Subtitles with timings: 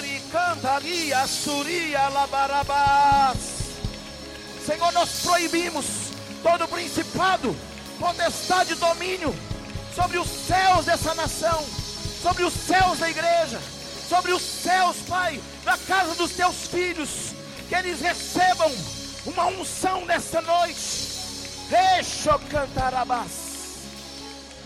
[0.00, 3.36] Ori cantaria, suria, labarabás.
[4.64, 5.84] Senhor, nós proibimos
[6.42, 7.54] todo principado,
[7.98, 9.34] potestade e domínio
[9.94, 11.62] sobre os céus dessa nação,
[12.22, 13.60] sobre os céus da igreja,
[14.08, 17.34] sobre os céus, Pai, da casa dos teus filhos,
[17.68, 18.72] que eles recebam
[19.26, 21.10] uma unção nesta noite.
[21.68, 23.80] Deixa cantarabás.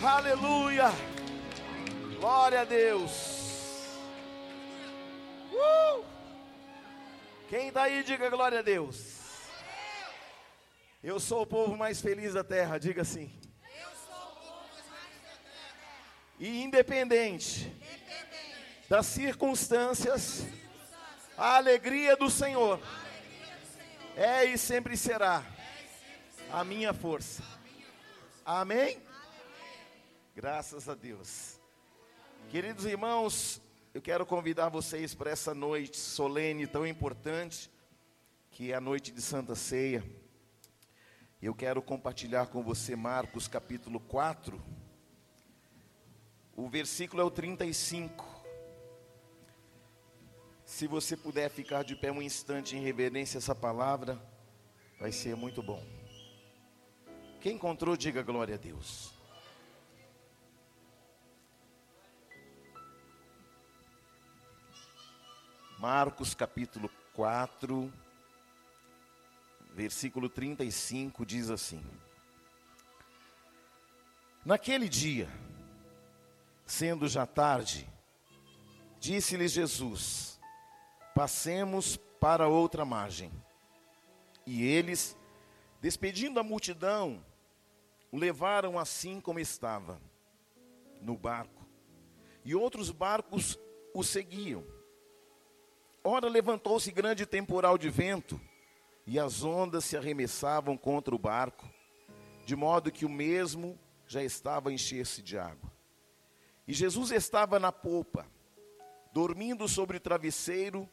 [0.01, 0.93] Aleluia.
[2.21, 3.34] Glória a Deus.
[5.55, 6.05] Uh!
[7.48, 9.20] Quem está aí, diga glória a Deus.
[11.02, 13.33] Eu sou o povo mais feliz da terra, diga assim.
[16.38, 17.73] E independente
[18.88, 20.45] das circunstâncias,
[21.37, 22.80] a alegria do Senhor
[24.16, 25.45] é e sempre será
[26.50, 27.42] a minha força.
[28.45, 29.00] Amém?
[30.34, 31.61] Graças a Deus.
[32.50, 33.61] Queridos irmãos,
[33.95, 37.71] eu quero convidar vocês para essa noite solene tão importante,
[38.51, 40.03] que é a noite de Santa Ceia.
[41.41, 44.61] Eu quero compartilhar com você Marcos capítulo 4.
[46.56, 48.25] O versículo é o 35.
[50.64, 54.20] Se você puder ficar de pé um instante em reverência a essa palavra,
[54.98, 55.83] vai ser muito bom.
[57.41, 59.14] Quem encontrou, diga glória a Deus.
[65.84, 67.92] Marcos capítulo 4,
[69.74, 71.84] versículo 35 diz assim:
[74.42, 75.28] Naquele dia,
[76.64, 77.86] sendo já tarde,
[78.98, 80.40] disse-lhes Jesus:
[81.14, 83.30] Passemos para outra margem.
[84.46, 85.14] E eles,
[85.82, 87.22] despedindo a multidão,
[88.10, 90.00] o levaram assim como estava,
[91.02, 91.62] no barco.
[92.42, 93.58] E outros barcos
[93.92, 94.73] o seguiam.
[96.06, 98.38] Ora, levantou-se grande temporal de vento,
[99.06, 101.66] e as ondas se arremessavam contra o barco,
[102.45, 105.73] de modo que o mesmo já estava a encher-se de água.
[106.68, 108.27] E Jesus estava na popa,
[109.14, 110.86] dormindo sobre o travesseiro,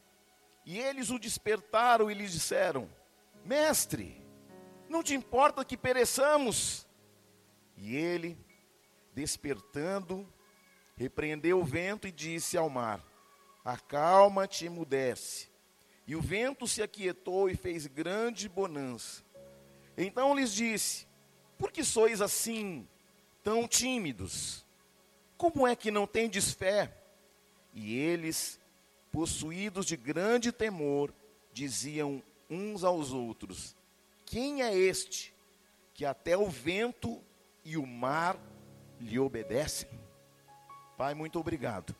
[0.64, 2.88] e eles o despertaram e lhe disseram:
[3.44, 4.18] Mestre,
[4.88, 6.86] não te importa que pereçamos?
[7.76, 8.38] E ele,
[9.12, 10.26] despertando,
[10.96, 13.11] repreendeu o vento e disse ao mar:
[13.64, 15.48] Acalma-te e mudece.
[16.06, 19.22] E o vento se aquietou e fez grande bonança.
[19.96, 21.06] Então lhes disse:
[21.56, 22.88] Por que sois assim,
[23.42, 24.64] tão tímidos?
[25.36, 26.92] Como é que não tendes fé?
[27.72, 28.60] E eles,
[29.12, 31.14] possuídos de grande temor,
[31.52, 33.76] diziam uns aos outros:
[34.26, 35.32] Quem é este
[35.94, 37.22] que até o vento
[37.64, 38.36] e o mar
[39.00, 39.88] lhe obedecem?
[40.96, 41.94] Pai, muito obrigado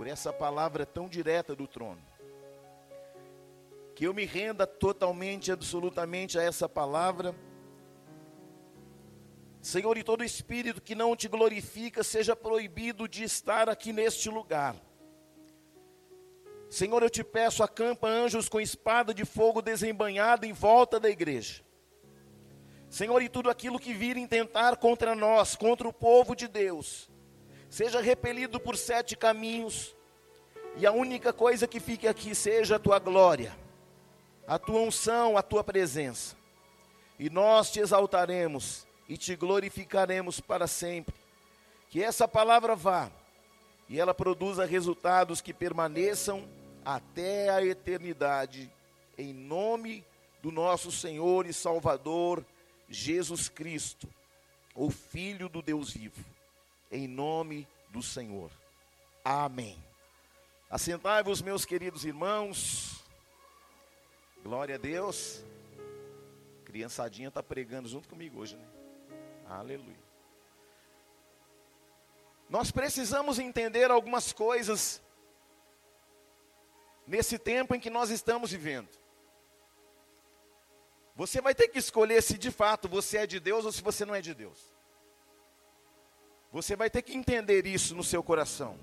[0.00, 2.00] por essa palavra tão direta do trono.
[3.94, 7.34] Que eu me renda totalmente, absolutamente a essa palavra.
[9.60, 14.74] Senhor, e todo espírito que não te glorifica seja proibido de estar aqui neste lugar.
[16.70, 21.62] Senhor, eu te peço, acampa anjos com espada de fogo desembanhada em volta da igreja.
[22.88, 27.10] Senhor, e tudo aquilo que vir intentar contra nós, contra o povo de Deus,
[27.70, 29.94] seja repelido por sete caminhos,
[30.76, 33.56] e a única coisa que fique aqui seja a tua glória,
[34.46, 36.36] a tua unção, a tua presença.
[37.18, 41.14] E nós te exaltaremos e te glorificaremos para sempre.
[41.88, 43.10] Que essa palavra vá
[43.88, 46.48] e ela produza resultados que permaneçam
[46.84, 48.70] até a eternidade,
[49.18, 50.04] em nome
[50.40, 52.44] do nosso Senhor e Salvador
[52.88, 54.08] Jesus Cristo,
[54.74, 56.39] o Filho do Deus vivo
[56.90, 58.50] em nome do Senhor.
[59.24, 59.82] Amém.
[60.68, 63.04] Assentai-vos, meus queridos irmãos.
[64.42, 65.44] Glória a Deus.
[66.64, 68.66] Criançadinha está pregando junto comigo hoje, né?
[69.48, 69.98] Aleluia.
[72.48, 75.02] Nós precisamos entender algumas coisas
[77.06, 78.88] nesse tempo em que nós estamos vivendo.
[81.16, 84.04] Você vai ter que escolher se de fato você é de Deus ou se você
[84.04, 84.79] não é de Deus.
[86.52, 88.76] Você vai ter que entender isso no seu coração.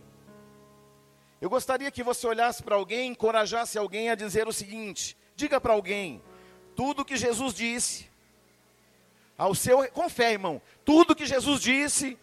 [1.41, 5.73] Eu gostaria que você olhasse para alguém, encorajasse alguém a dizer o seguinte: diga para
[5.73, 6.21] alguém,
[6.75, 8.09] tudo que Jesus disse,
[9.37, 12.17] ao seu, com irmão, tudo que Jesus disse,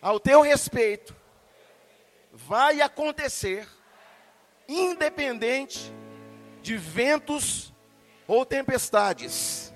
[0.00, 1.16] ao teu respeito,
[2.32, 3.66] vai acontecer,
[4.68, 5.92] independente
[6.62, 7.72] de ventos
[8.28, 9.72] ou tempestades.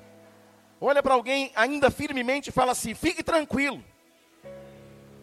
[0.81, 3.83] Olha para alguém ainda firmemente e fala assim: fique tranquilo.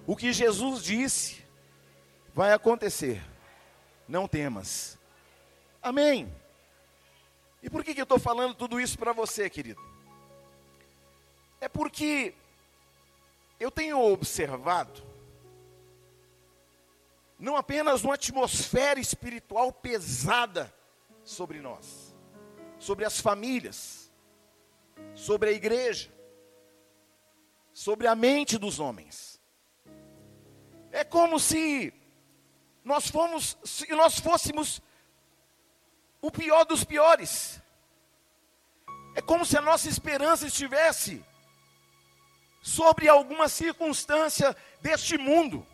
[0.05, 1.43] O que Jesus disse
[2.33, 3.21] vai acontecer.
[4.07, 4.97] não temas.
[5.81, 6.31] Amém.
[7.61, 9.81] E por que, que eu estou falando tudo isso para você, querido?
[11.61, 12.33] É porque
[13.57, 15.01] eu tenho observado,
[17.39, 20.73] não apenas uma atmosfera espiritual pesada
[21.23, 22.13] sobre nós,
[22.77, 24.11] sobre as famílias,
[25.15, 26.11] sobre a igreja,
[27.73, 29.32] sobre a mente dos homens.
[30.93, 31.91] É como se
[32.85, 34.79] nós fomos, se nós fôssemos
[36.21, 37.59] o pior dos piores.
[39.15, 41.25] É como se a nossa esperança estivesse
[42.61, 45.65] sobre alguma circunstância deste mundo.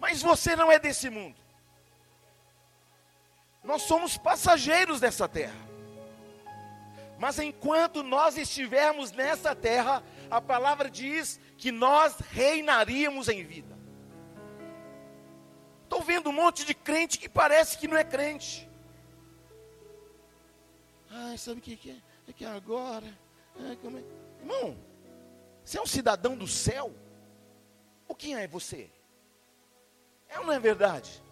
[0.00, 1.36] Mas você não é desse mundo.
[3.62, 5.68] Nós somos passageiros dessa terra.
[7.18, 13.76] Mas enquanto nós estivermos nessa terra, a palavra diz que nós reinaríamos em vida.
[15.84, 18.68] Estou vendo um monte de crente que parece que não é crente.
[21.10, 21.96] Ai, sabe o que, que é?
[22.28, 23.18] É que agora.
[23.58, 24.02] Ai, como é?
[24.40, 24.76] Irmão,
[25.64, 26.94] você é um cidadão do céu?
[28.06, 28.90] O quem é você?
[30.28, 31.22] É ou não é verdade?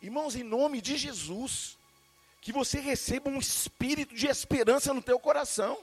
[0.00, 1.78] Irmãos, em nome de Jesus,
[2.40, 5.78] que você receba um espírito de esperança no teu coração.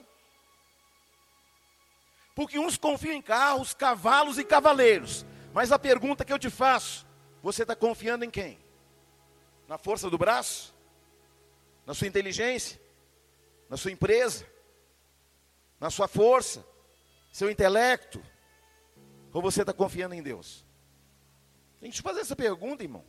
[2.40, 5.26] Porque uns confiam em carros, cavalos e cavaleiros.
[5.54, 7.06] Mas a pergunta que eu te faço:
[7.44, 8.58] você está confiando em quem?
[9.68, 10.74] Na força do braço?
[11.86, 12.80] Na sua inteligência?
[13.70, 14.46] Na sua empresa?
[15.82, 16.66] Na sua força?
[17.30, 18.24] Seu intelecto?
[19.34, 20.66] Ou você está confiando em Deus?
[21.82, 23.04] Tem que te fazer essa pergunta, irmão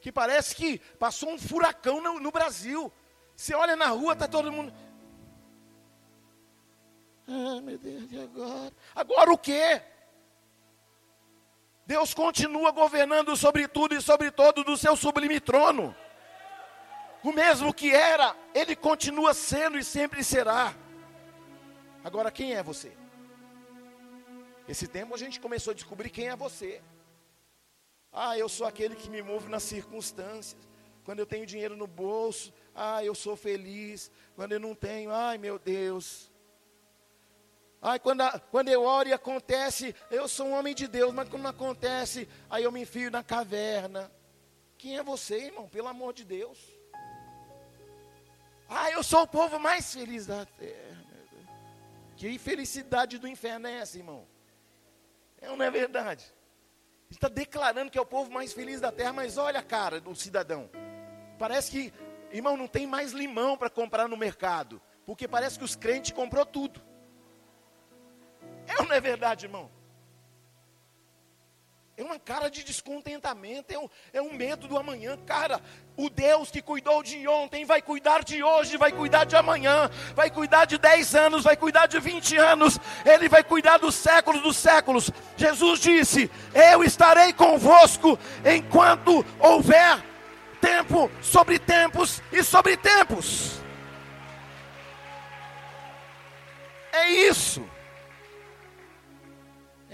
[0.00, 2.92] que parece que passou um furacão no, no Brasil.
[3.34, 4.70] Você olha na rua, está todo mundo.
[7.26, 8.72] Ah, meu Deus, e agora?
[8.94, 9.82] Agora o quê?
[11.86, 15.94] Deus continua governando sobre tudo e sobre todo do seu sublime trono.
[17.22, 20.74] O mesmo que era, Ele continua sendo e sempre será.
[22.02, 22.92] Agora, quem é você?
[24.68, 26.82] Esse tempo a gente começou a descobrir quem é você.
[28.12, 30.68] Ah, eu sou aquele que me move nas circunstâncias.
[31.04, 34.10] Quando eu tenho dinheiro no bolso, ah, eu sou feliz.
[34.36, 36.30] Quando eu não tenho, ai meu Deus.
[37.86, 41.28] Ai, quando, a, quando eu oro e acontece, eu sou um homem de Deus, mas
[41.28, 44.10] quando não acontece, aí eu me enfio na caverna.
[44.78, 45.68] Quem é você, irmão?
[45.68, 46.58] Pelo amor de Deus.
[48.66, 51.04] Ah, eu sou o povo mais feliz da terra.
[52.16, 54.26] Que infelicidade do inferno é essa, irmão?
[55.38, 56.24] É ou não é verdade?
[57.10, 60.00] Ele está declarando que é o povo mais feliz da terra, mas olha a cara
[60.00, 60.70] do cidadão.
[61.38, 61.92] Parece que,
[62.32, 66.46] irmão, não tem mais limão para comprar no mercado, porque parece que os crentes comprou
[66.46, 66.93] tudo.
[68.66, 69.70] É ou não é verdade, irmão?
[71.96, 75.16] É uma cara de descontentamento, é um, é um medo do amanhã.
[75.24, 75.60] Cara,
[75.96, 80.28] o Deus que cuidou de ontem vai cuidar de hoje, vai cuidar de amanhã, vai
[80.28, 84.56] cuidar de 10 anos, vai cuidar de 20 anos, Ele vai cuidar dos séculos dos
[84.56, 85.08] séculos.
[85.36, 90.02] Jesus disse: Eu estarei convosco enquanto houver
[90.60, 93.60] tempo sobre tempos e sobre tempos.
[96.92, 97.64] É isso.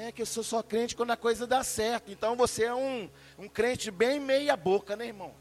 [0.02, 2.10] É que eu sou só crente quando a coisa dá certo.
[2.10, 5.34] Então você é um, um crente bem meia boca, né, irmão?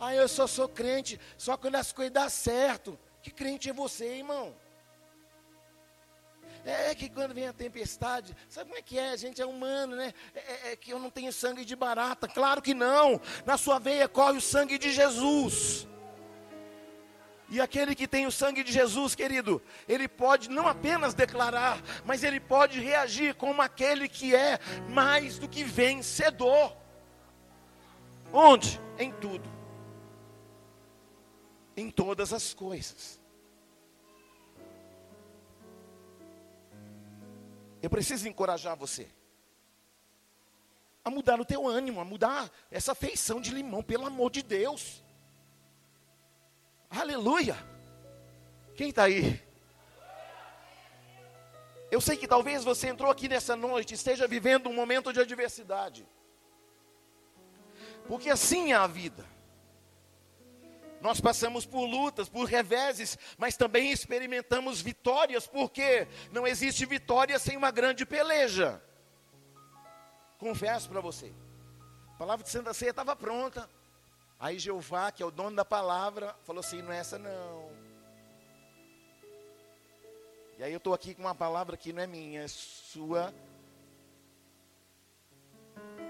[0.00, 2.98] Ah, eu só sou crente só quando as coisas dão certo.
[3.22, 4.52] Que crente é você, irmão?
[6.64, 9.10] É, é que quando vem a tempestade, sabe como é que é?
[9.10, 10.12] A gente é humano, né?
[10.34, 12.26] É, é, é que eu não tenho sangue de barata.
[12.26, 13.20] Claro que não.
[13.44, 15.86] Na sua veia corre o sangue de Jesus.
[17.48, 22.24] E aquele que tem o sangue de Jesus, querido, ele pode não apenas declarar, mas
[22.24, 26.76] ele pode reagir como aquele que é mais do que vencedor.
[28.32, 28.80] Onde?
[28.98, 29.48] Em tudo.
[31.76, 33.20] Em todas as coisas.
[37.80, 39.08] Eu preciso encorajar você
[41.04, 45.04] a mudar o teu ânimo, a mudar essa feição de limão, pelo amor de Deus.
[46.90, 47.56] Aleluia!
[48.74, 49.42] Quem está aí?
[51.90, 56.06] Eu sei que talvez você entrou aqui nessa noite esteja vivendo um momento de adversidade.
[58.06, 59.24] Porque assim é a vida.
[61.00, 67.56] Nós passamos por lutas, por reveses, mas também experimentamos vitórias, porque não existe vitória sem
[67.56, 68.82] uma grande peleja.
[70.38, 71.32] Confesso para você,
[72.14, 73.68] a palavra de Santa Ceia estava pronta.
[74.38, 77.70] Aí Jeová, que é o dono da palavra, falou assim: não é essa não.
[80.58, 83.34] E aí eu estou aqui com uma palavra que não é minha, é sua.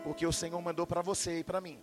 [0.05, 1.83] Porque o Senhor mandou para você e para mim.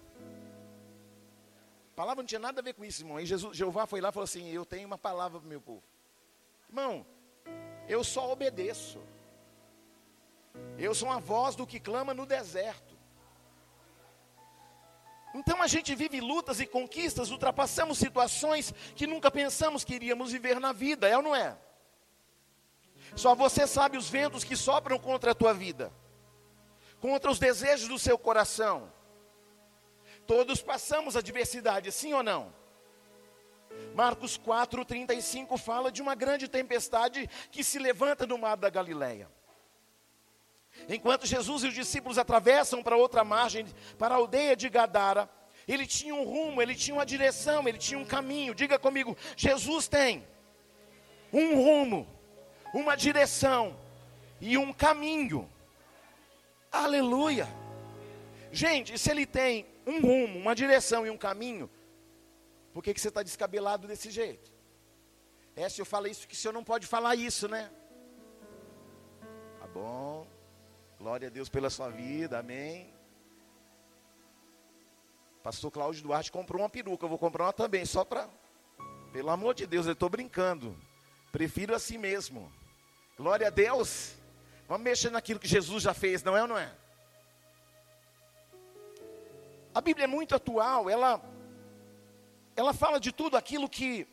[1.92, 3.18] A palavra não tinha nada a ver com isso, irmão.
[3.18, 5.62] Aí Jesus, Jeová foi lá e falou assim: Eu tenho uma palavra para o meu
[5.62, 5.84] povo.
[6.70, 7.06] Irmão,
[7.88, 9.00] eu só obedeço.
[10.78, 12.93] Eu sou a voz do que clama no deserto.
[15.34, 20.60] Então a gente vive lutas e conquistas, ultrapassamos situações que nunca pensamos que iríamos viver
[20.60, 21.58] na vida, é ou não é?
[23.16, 25.92] Só você sabe os ventos que sopram contra a tua vida,
[27.00, 28.92] contra os desejos do seu coração.
[30.28, 32.54] Todos passamos adversidade, sim ou não?
[33.96, 39.30] Marcos 4:35 fala de uma grande tempestade que se levanta no mar da Galileia.
[40.90, 43.66] Enquanto Jesus e os discípulos atravessam para outra margem,
[43.98, 45.30] para a aldeia de Gadara,
[45.68, 48.54] ele tinha um rumo, ele tinha uma direção, ele tinha um caminho.
[48.54, 50.28] Diga comigo, Jesus tem
[51.32, 52.08] um rumo,
[52.74, 53.76] uma direção
[54.42, 55.50] e um caminho.
[56.72, 57.48] Aleluia.
[58.52, 61.70] Gente, se ele tem um rumo, uma direção e um caminho,
[62.74, 64.52] por que, que você está descabelado desse jeito?
[65.56, 67.72] É, se eu falo isso, que o senhor não pode falar isso, né?
[69.60, 70.28] Tá bom.
[71.04, 72.90] Glória a Deus pela sua vida, amém.
[75.44, 78.30] Pastor Cláudio Duarte comprou uma peruca, eu vou comprar uma também, só para.
[79.12, 80.74] Pelo amor de Deus, eu estou brincando.
[81.30, 82.50] Prefiro assim mesmo.
[83.18, 84.16] Glória a Deus.
[84.66, 86.74] Vamos mexer naquilo que Jesus já fez, não é ou não é?
[89.76, 91.22] A Bíblia é muito atual, ela,
[92.56, 94.08] ela fala de tudo aquilo que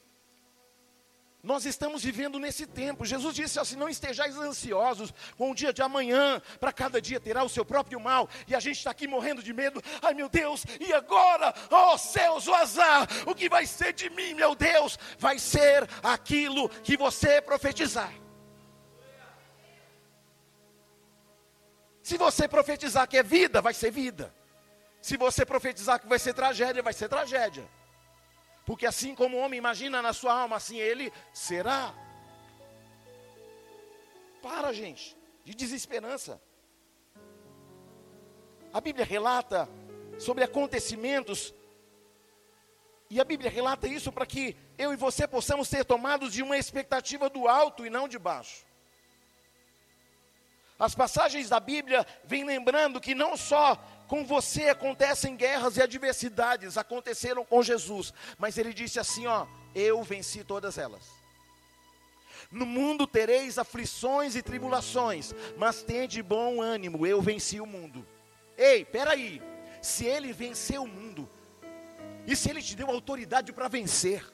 [1.43, 3.05] nós estamos vivendo nesse tempo.
[3.05, 7.43] Jesus disse assim: não estejais ansiosos com o dia de amanhã, para cada dia terá
[7.43, 8.29] o seu próprio mal.
[8.47, 9.83] E a gente está aqui morrendo de medo.
[10.03, 11.55] Ai meu Deus, e agora?
[11.71, 14.99] Oh céus, o azar, o que vai ser de mim, meu Deus?
[15.19, 18.13] Vai ser aquilo que você profetizar.
[22.03, 24.35] Se você profetizar que é vida, vai ser vida.
[25.01, 27.67] Se você profetizar que vai ser tragédia, vai ser tragédia.
[28.71, 31.93] Porque assim como o homem imagina na sua alma, assim ele será.
[34.41, 36.41] Para, gente, de desesperança.
[38.73, 39.69] A Bíblia relata
[40.21, 41.53] sobre acontecimentos,
[43.11, 46.57] e a Bíblia relata isso para que eu e você possamos ser tomados de uma
[46.57, 48.65] expectativa do alto e não de baixo.
[50.79, 53.77] As passagens da Bíblia vêm lembrando que não só
[54.11, 60.03] com você acontecem guerras e adversidades, aconteceram com Jesus, mas ele disse assim: ó, eu
[60.03, 61.13] venci todas elas.
[62.51, 68.05] No mundo tereis aflições e tribulações, mas tende bom ânimo, eu venci o mundo.
[68.59, 69.41] Ei, peraí,
[69.81, 71.31] se ele venceu o mundo,
[72.27, 74.27] e se ele te deu autoridade para vencer,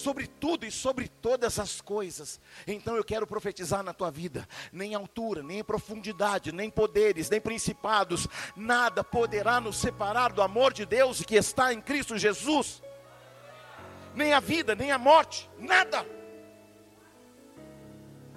[0.00, 2.40] sobre tudo e sobre todas as coisas.
[2.66, 8.26] Então eu quero profetizar na tua vida: nem altura, nem profundidade, nem poderes, nem principados,
[8.56, 12.82] nada poderá nos separar do amor de Deus que está em Cristo Jesus.
[14.14, 16.04] Nem a vida, nem a morte, nada.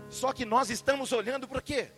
[0.09, 1.91] Só que nós estamos olhando para quê?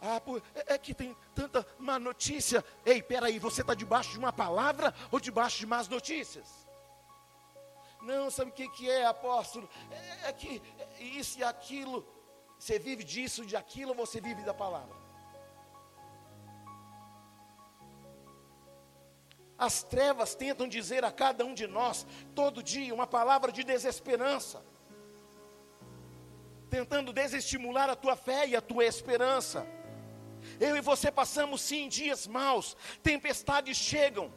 [0.00, 0.20] Ah,
[0.54, 2.64] é, é que tem tanta má notícia.
[2.84, 6.65] Ei, peraí, você está debaixo de uma palavra ou debaixo de más notícias?
[8.06, 9.68] Não, sabe o que, que é, apóstolo?
[9.90, 10.62] É, é que
[11.00, 12.06] isso e aquilo.
[12.58, 14.94] Você vive disso, de aquilo, ou você vive da palavra?
[19.58, 24.64] As trevas tentam dizer a cada um de nós, todo dia, uma palavra de desesperança,
[26.70, 29.66] tentando desestimular a tua fé e a tua esperança.
[30.60, 34.32] Eu e você passamos sim dias maus, tempestades chegam,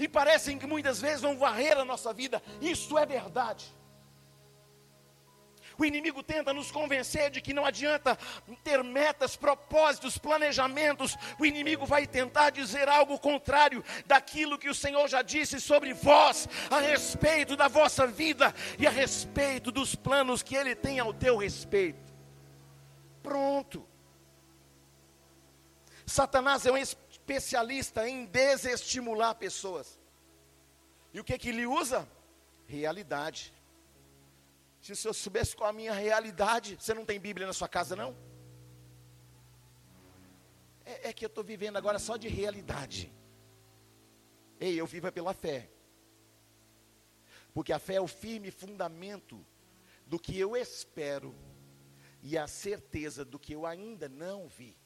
[0.00, 2.42] e parecem que muitas vezes vão varrer a nossa vida.
[2.60, 3.76] Isso é verdade.
[5.76, 8.18] O inimigo tenta nos convencer de que não adianta
[8.64, 11.16] ter metas, propósitos, planejamentos.
[11.38, 16.48] O inimigo vai tentar dizer algo contrário daquilo que o Senhor já disse sobre vós,
[16.70, 21.36] a respeito da vossa vida e a respeito dos planos que Ele tem ao teu
[21.36, 22.12] respeito.
[23.22, 23.86] Pronto.
[26.04, 26.76] Satanás é um
[27.30, 30.00] especialista em desestimular pessoas.
[31.12, 32.08] E o que que ele usa?
[32.66, 33.54] Realidade.
[34.80, 37.94] Se o senhor soubesse qual a minha realidade, você não tem Bíblia na sua casa,
[37.94, 38.16] não?
[40.84, 43.12] É, é que eu estou vivendo agora só de realidade.
[44.58, 45.70] Ei, eu vivo é pela fé.
[47.54, 49.44] Porque a fé é o firme fundamento
[50.04, 51.34] do que eu espero
[52.22, 54.76] e a certeza do que eu ainda não vi.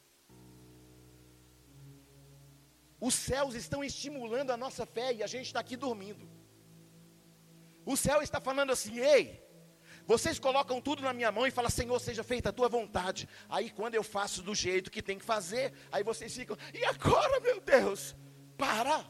[3.08, 6.26] Os céus estão estimulando a nossa fé e a gente está aqui dormindo.
[7.84, 9.24] O céu está falando assim: ei,
[10.06, 13.28] Vocês colocam tudo na minha mão e falam, Senhor, seja feita a tua vontade.
[13.56, 17.40] Aí quando eu faço do jeito que tem que fazer, aí vocês ficam, e agora,
[17.40, 18.16] meu Deus?
[18.56, 19.04] Para!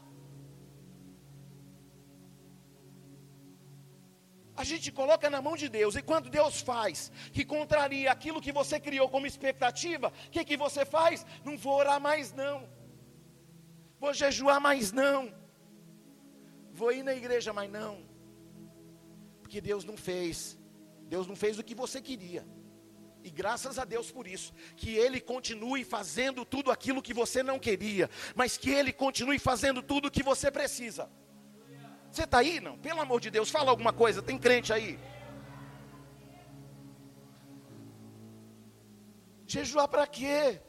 [4.57, 8.51] A gente coloca na mão de Deus, e quando Deus faz, que contraria aquilo que
[8.51, 11.25] você criou como expectativa, o que, que você faz?
[11.45, 12.57] Não vou orar mais não,
[13.99, 15.33] vou jejuar mais não,
[16.71, 18.03] vou ir na igreja mais não,
[19.41, 20.57] porque Deus não fez,
[21.07, 22.45] Deus não fez o que você queria,
[23.23, 27.57] e graças a Deus por isso, que Ele continue fazendo tudo aquilo que você não
[27.57, 31.09] queria, mas que Ele continue fazendo tudo o que você precisa.
[32.11, 32.61] Você está aí?
[32.61, 32.77] Não?
[32.77, 34.21] Pelo amor de Deus, fala alguma coisa.
[34.21, 34.97] Tem crente aí?
[39.45, 40.61] Jejuar para quê?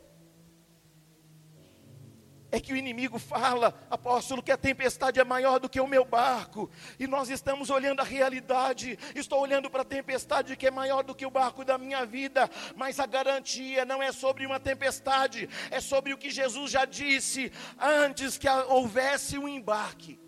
[2.56, 6.06] É que o inimigo fala, apóstolo, que a tempestade é maior do que o meu
[6.06, 8.98] barco, e nós estamos olhando a realidade.
[9.14, 12.48] Estou olhando para a tempestade que é maior do que o barco da minha vida,
[12.74, 17.52] mas a garantia não é sobre uma tempestade, é sobre o que Jesus já disse
[17.78, 20.18] antes que houvesse um embarque.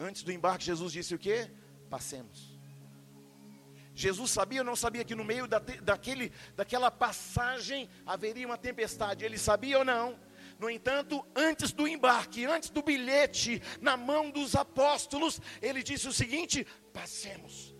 [0.00, 1.48] Antes do embarque, Jesus disse o que?
[1.88, 2.58] Passemos.
[3.94, 9.24] Jesus sabia ou não sabia que no meio da, daquele, daquela passagem haveria uma tempestade?
[9.24, 10.18] Ele sabia ou não?
[10.62, 16.12] No entanto, antes do embarque, antes do bilhete na mão dos apóstolos, ele disse o
[16.12, 17.74] seguinte: passemos.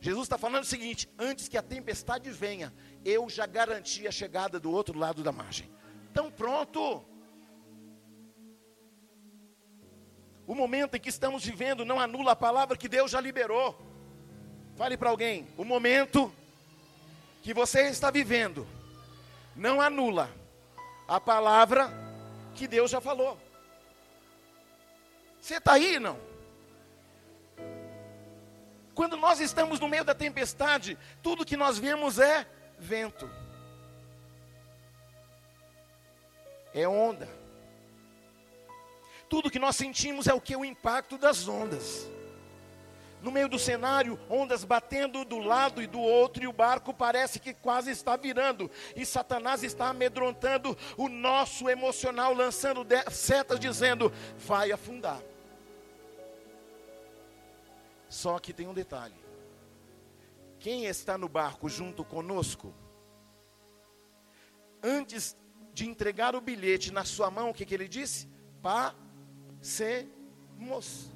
[0.00, 2.72] Jesus está falando o seguinte: antes que a tempestade venha,
[3.04, 5.68] eu já garanti a chegada do outro lado da margem.
[6.12, 7.04] Então, pronto.
[10.46, 13.76] O momento em que estamos vivendo não anula a palavra que Deus já liberou.
[14.76, 16.32] Fale para alguém: o momento
[17.42, 18.64] que você está vivendo
[19.54, 20.30] não anula
[21.06, 21.90] a palavra
[22.54, 23.38] que Deus já falou.
[25.40, 26.18] Você está aí, não?
[28.94, 32.46] Quando nós estamos no meio da tempestade, tudo que nós vemos é
[32.78, 33.30] vento,
[36.74, 37.28] é onda.
[39.28, 40.56] Tudo que nós sentimos é o que?
[40.56, 42.10] O impacto das ondas.
[43.22, 47.38] No meio do cenário, ondas batendo do lado e do outro, e o barco parece
[47.38, 48.70] que quase está virando.
[48.96, 55.20] E Satanás está amedrontando o nosso emocional, lançando setas, dizendo: vai afundar.
[58.08, 59.14] Só que tem um detalhe:
[60.58, 62.74] quem está no barco junto conosco,
[64.82, 65.36] antes
[65.72, 68.28] de entregar o bilhete na sua mão, o que, que ele disse?
[68.62, 68.94] Pá
[69.60, 71.10] sermos.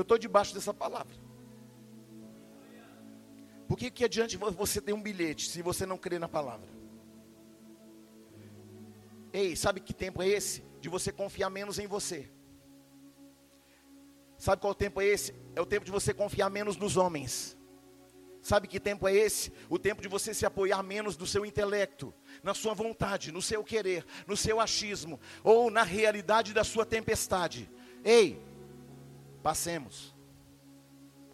[0.00, 1.14] Eu estou debaixo dessa palavra.
[3.68, 6.70] Por que, que adiante você tem um bilhete se você não crê na palavra?
[9.30, 10.64] Ei, sabe que tempo é esse?
[10.80, 12.30] De você confiar menos em você.
[14.38, 15.34] Sabe qual tempo é esse?
[15.54, 17.58] É o tempo de você confiar menos nos homens.
[18.40, 19.52] Sabe que tempo é esse?
[19.68, 23.62] O tempo de você se apoiar menos no seu intelecto, na sua vontade, no seu
[23.62, 27.70] querer, no seu achismo, ou na realidade da sua tempestade.
[28.02, 28.42] Ei,
[29.42, 30.14] passemos.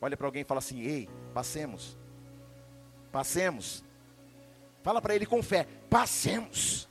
[0.01, 1.97] Olha para alguém e fala assim: Ei, passemos.
[3.11, 3.85] Passemos.
[4.83, 6.89] Fala para ele com fé: Passemos.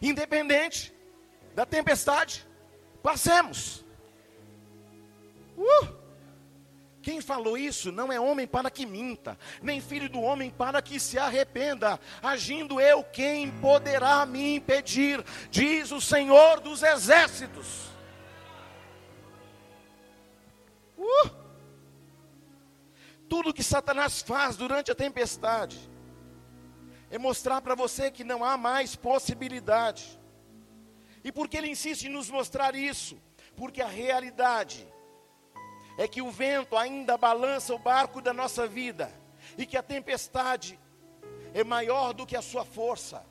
[0.00, 0.94] Independente
[1.54, 2.46] da tempestade,
[3.02, 3.84] passemos.
[5.56, 6.04] Uh!
[7.00, 10.98] Quem falou isso não é homem para que minta, nem filho do homem para que
[10.98, 12.00] se arrependa.
[12.22, 15.22] Agindo eu, quem poderá me impedir?
[15.50, 17.93] Diz o Senhor dos Exércitos.
[21.04, 21.30] Uh!
[23.28, 25.78] Tudo que Satanás faz durante a tempestade
[27.10, 30.18] é mostrar para você que não há mais possibilidade.
[31.22, 33.20] E por que ele insiste em nos mostrar isso?
[33.56, 34.86] Porque a realidade
[35.96, 39.12] é que o vento ainda balança o barco da nossa vida
[39.56, 40.78] e que a tempestade
[41.52, 43.24] é maior do que a sua força.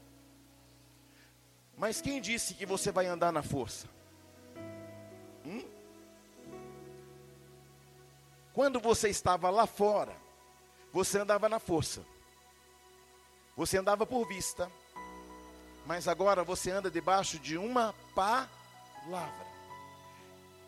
[1.78, 3.93] Mas quem disse que você vai andar na força?
[8.54, 10.16] Quando você estava lá fora,
[10.92, 12.06] você andava na força.
[13.56, 14.72] Você andava por vista.
[15.86, 19.46] Mas agora você anda debaixo de uma palavra.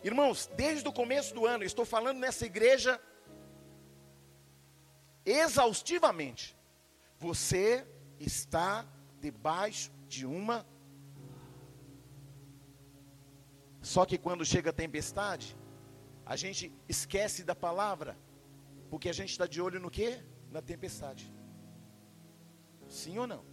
[0.02, 3.00] Irmãos, desde o começo do ano, estou falando nessa igreja
[5.24, 6.56] exaustivamente.
[7.18, 7.86] Você
[8.18, 8.84] está
[9.20, 10.66] debaixo de uma.
[13.80, 15.56] Só que quando chega a tempestade,
[16.26, 18.18] a gente esquece da palavra,
[18.90, 20.20] porque a gente está de olho no que?
[20.50, 21.32] Na tempestade.
[22.88, 23.44] Sim ou não?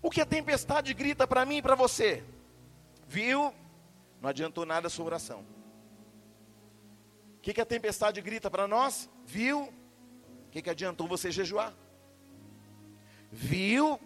[0.00, 2.24] O que a tempestade grita para mim e para você?
[3.06, 3.52] Viu?
[4.22, 5.44] Não adiantou nada a sua oração.
[7.36, 9.10] O que, que a tempestade grita para nós?
[9.26, 9.64] Viu?
[9.64, 11.74] O que, que adiantou você jejuar?
[13.30, 13.94] Viu?
[13.94, 14.00] O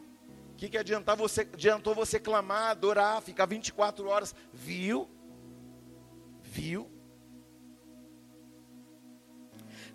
[0.56, 4.34] que, que adiantou você, adiantou você clamar, adorar, ficar 24 horas?
[4.52, 5.08] Viu?
[6.50, 6.90] Viu?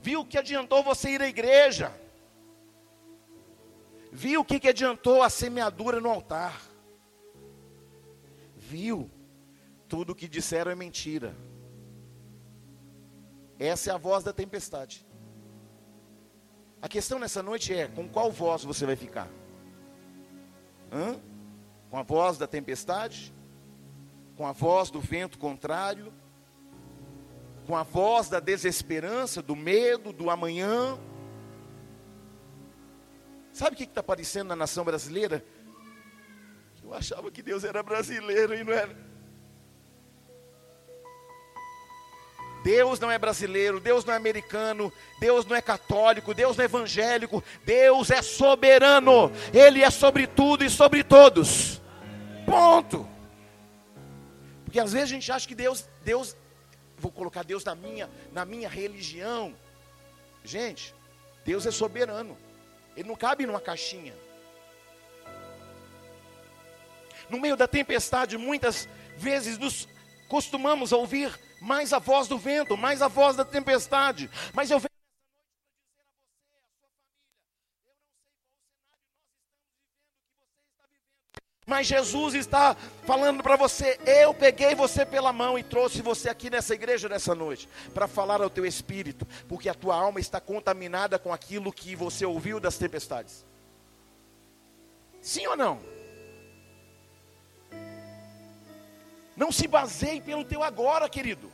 [0.01, 1.91] Viu o que adiantou você ir à igreja?
[4.09, 6.61] Viu o que, que adiantou a semeadura no altar?
[8.55, 9.11] Viu?
[9.89, 11.35] Tudo o que disseram é mentira.
[13.59, 15.05] Essa é a voz da tempestade.
[16.81, 19.27] A questão nessa noite é: com qual voz você vai ficar?
[20.89, 21.19] Hã?
[21.89, 23.33] Com a voz da tempestade?
[24.37, 26.13] Com a voz do vento contrário?
[27.65, 30.97] Com a voz da desesperança, do medo, do amanhã?
[33.51, 35.43] Sabe o que está aparecendo na nação brasileira?
[36.83, 38.95] Eu achava que Deus era brasileiro e não era.
[42.65, 46.65] Deus não é brasileiro, Deus não é americano, Deus não é católico, Deus não é
[46.65, 51.79] evangélico, Deus é soberano, Ele é sobre tudo e sobre todos.
[52.43, 53.07] Ponto.
[54.63, 56.35] Porque às vezes a gente acha que Deus, Deus,
[56.97, 59.55] vou colocar Deus na minha, na minha religião.
[60.43, 60.93] Gente,
[61.43, 62.37] Deus é soberano.
[62.95, 64.13] Ele não cabe numa caixinha.
[67.29, 69.87] No meio da tempestade, muitas vezes nos
[70.27, 74.29] costumamos ouvir mais a voz do vento, mais a voz da tempestade.
[74.53, 74.79] Mas eu
[81.65, 82.75] Mas Jesus está
[83.05, 87.33] falando para você: eu peguei você pela mão e trouxe você aqui nessa igreja nessa
[87.33, 91.95] noite, para falar ao teu espírito, porque a tua alma está contaminada com aquilo que
[91.95, 93.43] você ouviu das tempestades.
[95.21, 95.79] Sim ou não?
[99.35, 101.51] Não se baseie pelo teu agora, querido.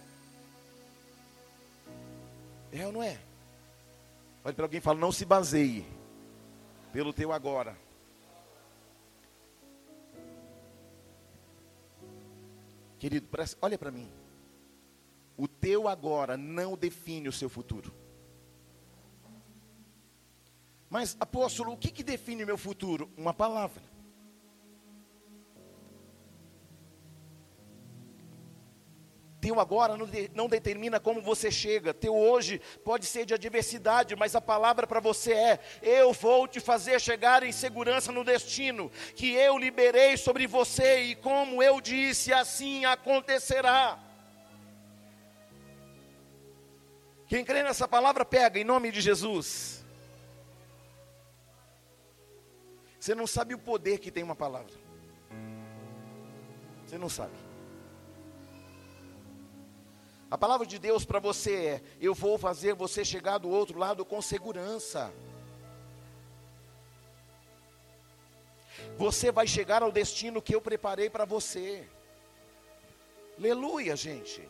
[2.71, 3.17] É ou não é?
[4.43, 5.85] Olha para alguém e fala: não se baseie
[6.91, 7.77] pelo teu agora.
[13.01, 13.27] Querido,
[13.63, 14.07] olha para mim.
[15.35, 17.91] O teu agora não define o seu futuro.
[20.87, 23.09] Mas, apóstolo, o que, que define o meu futuro?
[23.17, 23.81] Uma palavra.
[29.41, 31.95] Teu agora não, de, não determina como você chega.
[31.95, 36.59] Teu hoje pode ser de adversidade, mas a palavra para você é: Eu vou te
[36.59, 42.31] fazer chegar em segurança no destino que eu liberei sobre você, e como eu disse,
[42.31, 43.97] assim acontecerá.
[47.25, 49.83] Quem crê nessa palavra, pega em nome de Jesus.
[52.99, 54.73] Você não sabe o poder que tem uma palavra.
[56.85, 57.50] Você não sabe.
[60.31, 64.05] A palavra de Deus para você é: eu vou fazer você chegar do outro lado
[64.05, 65.13] com segurança.
[68.97, 71.85] Você vai chegar ao destino que eu preparei para você.
[73.37, 74.47] Aleluia, gente.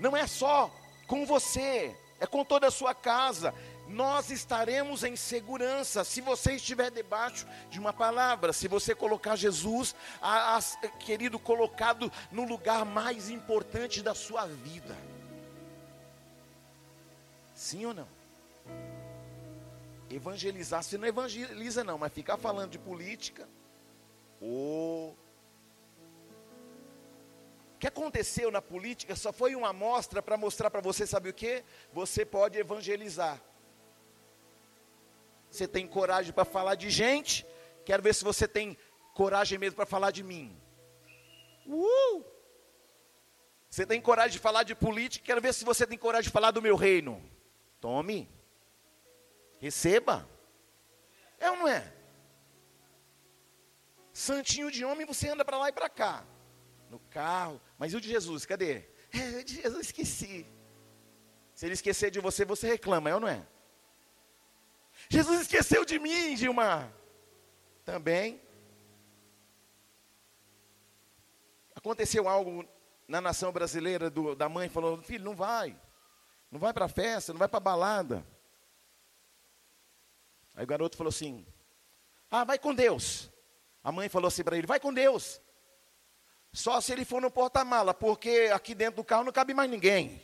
[0.00, 0.70] Não é só
[1.06, 3.54] com você, é com toda a sua casa,
[3.90, 9.94] nós estaremos em segurança se você estiver debaixo de uma palavra, se você colocar Jesus,
[10.22, 10.62] a, a,
[10.98, 14.96] querido, colocado no lugar mais importante da sua vida.
[17.54, 18.08] Sim ou não?
[20.08, 23.48] Evangelizar, você não evangeliza não, mas ficar falando de política,
[24.40, 25.30] ou oh,
[27.74, 31.34] o que aconteceu na política só foi uma amostra para mostrar para você, sabe o
[31.34, 31.64] que?
[31.92, 33.40] Você pode evangelizar.
[35.50, 37.44] Você tem coragem para falar de gente?
[37.84, 38.76] Quero ver se você tem
[39.14, 40.56] coragem mesmo para falar de mim.
[41.66, 42.24] Uh!
[43.68, 45.24] Você tem coragem de falar de política?
[45.24, 47.22] Quero ver se você tem coragem de falar do meu reino.
[47.80, 48.28] Tome.
[49.58, 50.28] Receba.
[51.38, 51.92] É ou não é?
[54.12, 56.24] Santinho de homem, você anda para lá e para cá.
[56.90, 57.60] No carro.
[57.78, 58.46] Mas e o de Jesus?
[58.46, 58.88] Cadê?
[59.12, 60.46] É, de Jesus esqueci.
[61.52, 63.44] Se ele esquecer de você, você reclama, é ou não é?
[65.10, 66.90] Jesus esqueceu de mim, Gilmar.
[67.84, 68.40] Também.
[71.74, 72.64] Aconteceu algo
[73.08, 75.76] na nação brasileira do, da mãe falou: filho, não vai.
[76.48, 78.24] Não vai para a festa, não vai para a balada.
[80.54, 81.44] Aí o garoto falou assim:
[82.30, 83.28] Ah, vai com Deus.
[83.82, 85.40] A mãe falou assim para ele: Vai com Deus.
[86.52, 90.22] Só se ele for no porta-mala, porque aqui dentro do carro não cabe mais ninguém.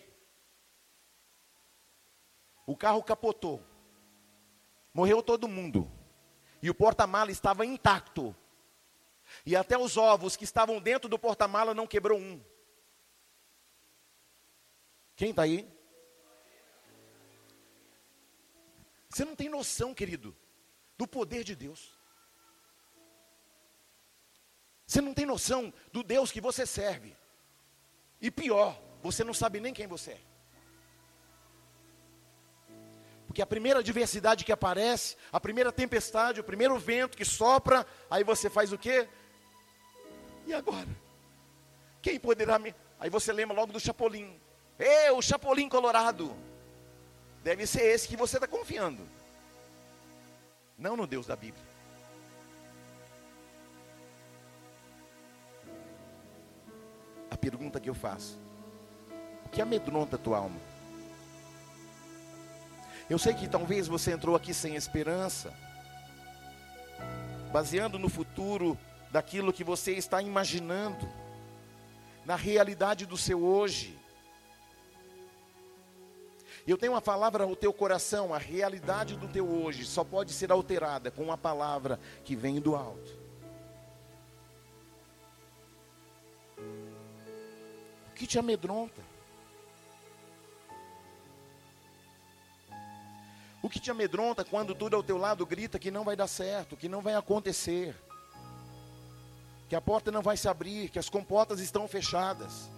[2.65, 3.66] O carro capotou.
[4.97, 5.93] Morreu todo mundo.
[6.63, 8.35] E o porta-mala estava intacto.
[9.45, 12.43] E até os ovos que estavam dentro do porta-mala não quebrou um.
[15.15, 15.71] Quem está aí?
[19.11, 20.35] Você não tem noção, querido,
[20.97, 21.93] do poder de Deus.
[24.87, 27.15] Você não tem noção do Deus que você serve.
[28.19, 30.36] E pior, você não sabe nem quem você é.
[33.37, 38.25] Porque a primeira adversidade que aparece, a primeira tempestade, o primeiro vento que sopra, aí
[38.25, 39.07] você faz o quê?
[40.47, 40.89] E agora?
[42.01, 42.75] Quem poderá me.
[42.99, 44.41] Aí você lembra logo do Chapolin.
[44.79, 46.35] Ê, o Chapolin Colorado.
[47.45, 49.07] Deve ser esse que você está confiando.
[50.79, 51.63] Não no Deus da Bíblia.
[57.31, 58.39] A pergunta que eu faço:
[59.45, 60.76] O que amedronta a tua alma?
[63.09, 65.55] Eu sei que talvez você entrou aqui sem esperança,
[67.53, 68.77] baseando no futuro
[69.13, 71.09] daquilo que você está imaginando,
[72.25, 73.97] na realidade do seu hoje.
[76.67, 80.51] Eu tenho uma palavra ao teu coração, a realidade do teu hoje só pode ser
[80.51, 83.17] alterada com uma palavra que vem do alto.
[88.11, 89.06] O que te amedronta?
[93.67, 96.77] O que te amedronta quando tudo ao teu lado grita que não vai dar certo,
[96.77, 97.97] que não vai acontecer,
[99.69, 102.71] que a porta não vai se abrir, que as comportas estão fechadas?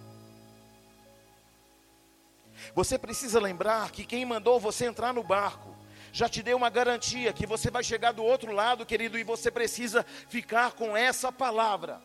[2.73, 5.75] Você precisa lembrar que quem mandou você entrar no barco
[6.11, 9.51] já te deu uma garantia que você vai chegar do outro lado, querido, e você
[9.51, 12.01] precisa ficar com essa palavra.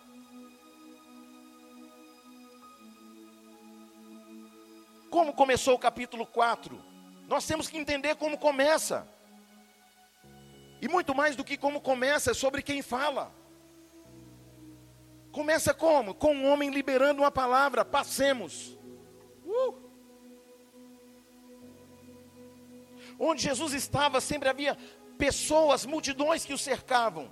[5.09, 6.94] Como começou o capítulo 4?
[7.27, 9.09] Nós temos que entender como começa.
[10.81, 13.33] E muito mais do que como começa, é sobre quem fala.
[15.33, 16.15] Começa como?
[16.15, 18.79] Com um homem liberando uma palavra, passemos.
[19.45, 19.75] Uh!
[23.19, 24.79] Onde Jesus estava, sempre havia
[25.19, 27.31] pessoas, multidões que o cercavam.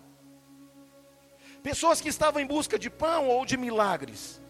[1.62, 4.41] Pessoas que estavam em busca de pão ou de milagres.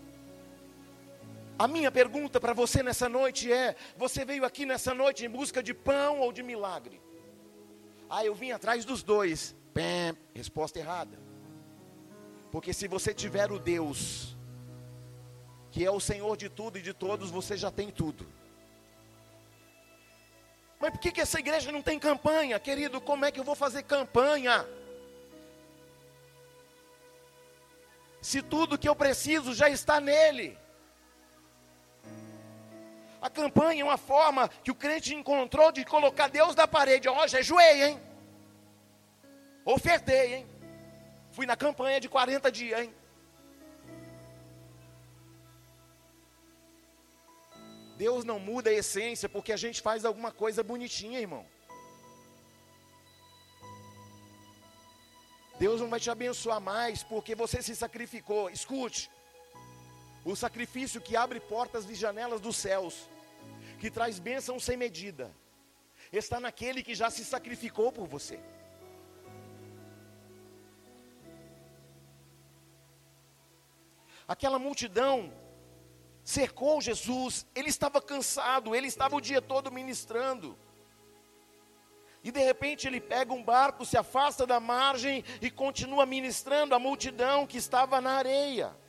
[1.62, 5.62] A minha pergunta para você nessa noite é: você veio aqui nessa noite em busca
[5.62, 7.00] de pão ou de milagre?
[8.10, 9.54] Ah, eu vim atrás dos dois.
[9.72, 11.16] Pém, resposta errada.
[12.50, 14.36] Porque se você tiver o Deus,
[15.70, 18.26] que é o Senhor de tudo e de todos, você já tem tudo.
[20.80, 22.58] Mas por que, que essa igreja não tem campanha?
[22.58, 24.66] Querido, como é que eu vou fazer campanha?
[28.20, 30.60] Se tudo que eu preciso já está nele.
[33.22, 37.08] A campanha é uma forma que o crente encontrou de colocar Deus na parede.
[37.08, 38.00] Ó, oh, jejuei, hein?
[39.64, 40.46] Ofertei, hein?
[41.30, 42.92] Fui na campanha de 40 dias, hein?
[47.96, 51.46] Deus não muda a essência porque a gente faz alguma coisa bonitinha, irmão.
[55.60, 58.50] Deus não vai te abençoar mais porque você se sacrificou.
[58.50, 59.08] Escute.
[60.24, 63.08] O sacrifício que abre portas e janelas dos céus,
[63.80, 65.34] que traz bênção sem medida,
[66.12, 68.38] está naquele que já se sacrificou por você.
[74.28, 75.32] Aquela multidão
[76.22, 80.56] cercou Jesus, ele estava cansado, ele estava o dia todo ministrando.
[82.22, 86.78] E de repente ele pega um barco, se afasta da margem e continua ministrando a
[86.78, 88.81] multidão que estava na areia.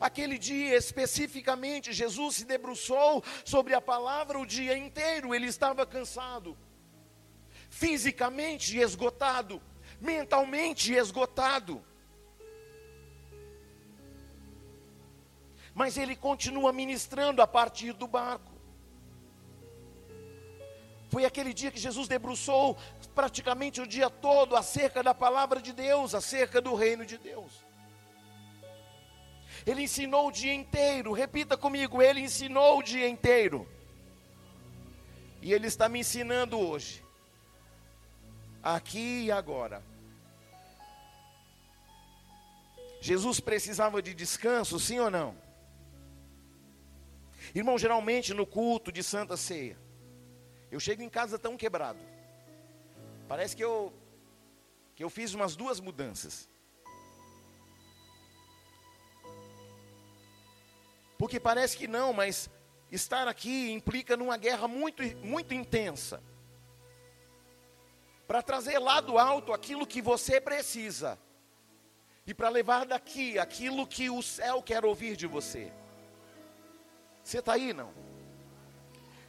[0.00, 6.56] Aquele dia especificamente, Jesus se debruçou sobre a palavra o dia inteiro, ele estava cansado,
[7.68, 9.60] fisicamente esgotado,
[10.00, 11.84] mentalmente esgotado.
[15.74, 18.52] mas ele continua ministrando a partir do barco.
[21.08, 22.76] Foi aquele dia que Jesus debruçou
[23.14, 27.64] praticamente o dia todo acerca da palavra de Deus, acerca do reino de Deus.
[29.66, 33.68] Ele ensinou o dia inteiro, repita comigo, ele ensinou o dia inteiro.
[35.42, 37.04] E ele está me ensinando hoje,
[38.62, 39.82] aqui e agora.
[43.00, 45.34] Jesus precisava de descanso, sim ou não?
[47.54, 49.78] Irmão, geralmente no culto de Santa Ceia,
[50.70, 51.98] eu chego em casa tão quebrado.
[53.26, 53.92] Parece que eu
[54.94, 56.49] que eu fiz umas duas mudanças.
[61.20, 62.48] Porque parece que não, mas
[62.90, 66.22] estar aqui implica numa guerra muito muito intensa.
[68.26, 71.18] para trazer lá do alto aquilo que você precisa
[72.26, 75.70] e para levar daqui aquilo que o céu quer ouvir de você.
[77.22, 77.92] Você está aí, não?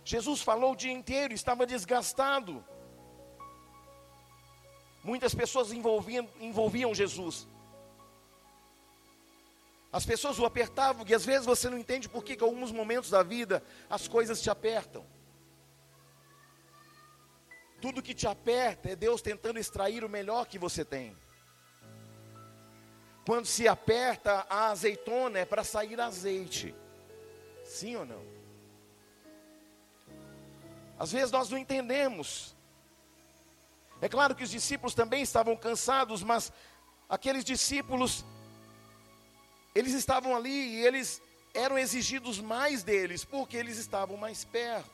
[0.05, 2.63] Jesus falou o dia inteiro, estava desgastado.
[5.03, 7.47] Muitas pessoas envolviam, envolviam Jesus.
[9.91, 13.09] As pessoas o apertavam, e às vezes você não entende por que, que alguns momentos
[13.09, 15.05] da vida as coisas te apertam.
[17.81, 21.17] Tudo que te aperta é Deus tentando extrair o melhor que você tem.
[23.25, 26.73] Quando se aperta a azeitona é para sair azeite.
[27.65, 28.23] Sim ou não?
[30.97, 32.55] Às vezes nós não entendemos.
[33.99, 36.51] É claro que os discípulos também estavam cansados, mas
[37.09, 38.25] aqueles discípulos,
[39.73, 41.21] eles estavam ali e eles
[41.53, 44.89] eram exigidos mais deles, porque eles estavam mais perto.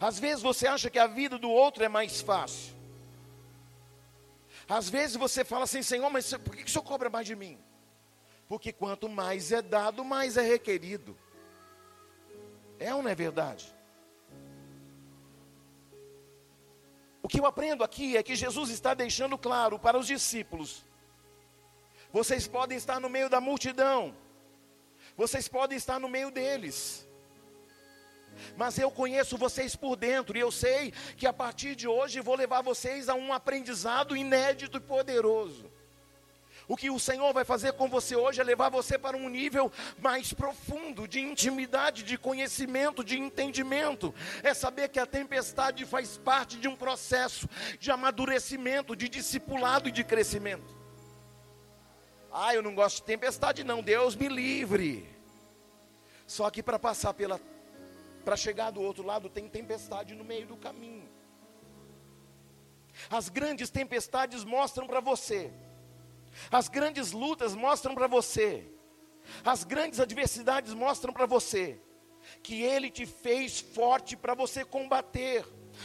[0.00, 2.74] Às vezes você acha que a vida do outro é mais fácil.
[4.68, 7.58] Às vezes você fala assim, Senhor, mas por que o Senhor cobra mais de mim?
[8.48, 11.16] Porque quanto mais é dado, mais é requerido.
[12.78, 13.74] É ou não é verdade?
[17.22, 20.84] O que eu aprendo aqui é que Jesus está deixando claro para os discípulos:
[22.12, 24.14] vocês podem estar no meio da multidão,
[25.16, 27.06] vocês podem estar no meio deles,
[28.56, 32.34] mas eu conheço vocês por dentro e eu sei que a partir de hoje vou
[32.34, 35.70] levar vocês a um aprendizado inédito e poderoso.
[36.68, 39.70] O que o Senhor vai fazer com você hoje é levar você para um nível
[40.00, 44.12] mais profundo de intimidade, de conhecimento, de entendimento.
[44.42, 49.92] É saber que a tempestade faz parte de um processo de amadurecimento, de discipulado e
[49.92, 50.75] de crescimento.
[52.38, 53.82] Ah, eu não gosto de tempestade, não.
[53.82, 55.08] Deus me livre.
[56.26, 57.40] Só que para passar pela
[58.24, 61.08] para chegar do outro lado tem tempestade no meio do caminho.
[63.08, 65.52] As grandes tempestades mostram para você
[66.50, 68.64] as grandes lutas mostram para você,
[69.44, 71.80] as grandes adversidades mostram para você,
[72.42, 75.44] que Ele te fez forte para você combater,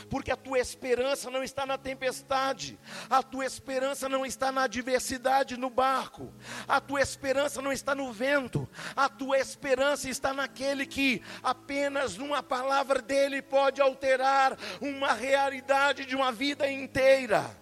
[0.09, 5.57] porque a tua esperança não está na tempestade, a tua esperança não está na adversidade
[5.57, 6.33] no barco,
[6.67, 12.43] a tua esperança não está no vento, a tua esperança está naquele que apenas numa
[12.43, 17.59] palavra dele pode alterar uma realidade de uma vida inteira.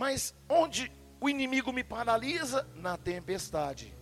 [0.00, 2.66] Mas onde o inimigo me paralisa?
[2.74, 3.94] Na tempestade.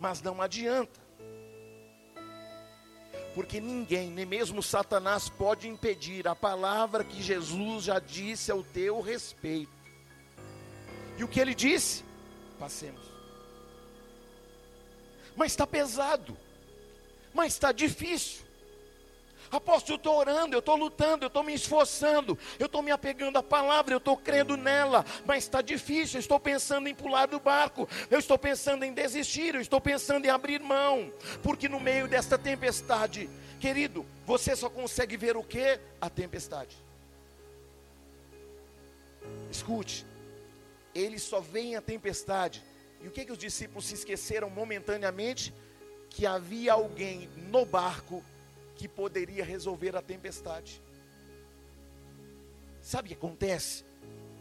[0.00, 0.99] Mas não adianta.
[3.40, 9.00] Porque ninguém, nem mesmo Satanás, pode impedir a palavra que Jesus já disse ao teu
[9.00, 9.72] respeito.
[11.16, 12.04] E o que ele disse?
[12.58, 13.00] Passemos.
[15.34, 16.36] Mas está pesado.
[17.32, 18.44] Mas está difícil.
[19.50, 23.36] Apóstolo, eu estou orando, eu estou lutando, eu estou me esforçando, eu estou me apegando
[23.36, 27.40] à palavra, eu estou crendo nela, mas está difícil, eu estou pensando em pular do
[27.40, 32.06] barco, eu estou pensando em desistir, eu estou pensando em abrir mão, porque no meio
[32.06, 35.80] desta tempestade, querido, você só consegue ver o que?
[36.00, 36.76] A tempestade.
[39.50, 40.06] Escute,
[40.94, 42.62] ele só vê a tempestade.
[43.02, 45.52] E o que, que os discípulos se esqueceram momentaneamente?
[46.08, 48.24] Que havia alguém no barco
[48.80, 50.82] que poderia resolver a tempestade.
[52.80, 53.84] Sabe o que acontece?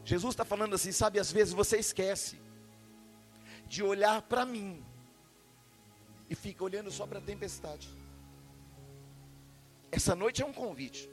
[0.05, 2.39] Jesus está falando assim, sabe, às vezes você esquece
[3.67, 4.81] de olhar para mim
[6.29, 7.89] e fica olhando só para a tempestade.
[9.91, 11.09] Essa noite é um convite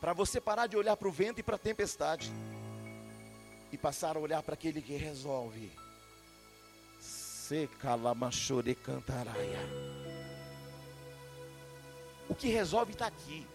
[0.00, 2.32] para você parar de olhar para o vento e para a tempestade
[3.70, 5.70] e passar a olhar para aquele que resolve.
[6.98, 10.05] Seca lamachore cantaraia.
[12.28, 13.46] O que resolve está aqui.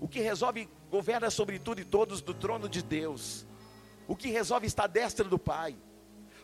[0.00, 3.46] O que resolve governa sobre tudo e todos do trono de Deus.
[4.08, 5.76] O que resolve está à destra do Pai.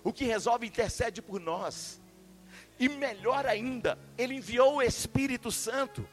[0.05, 2.01] O que resolve intercede por nós.
[2.79, 6.09] E melhor ainda, Ele enviou o Espírito Santo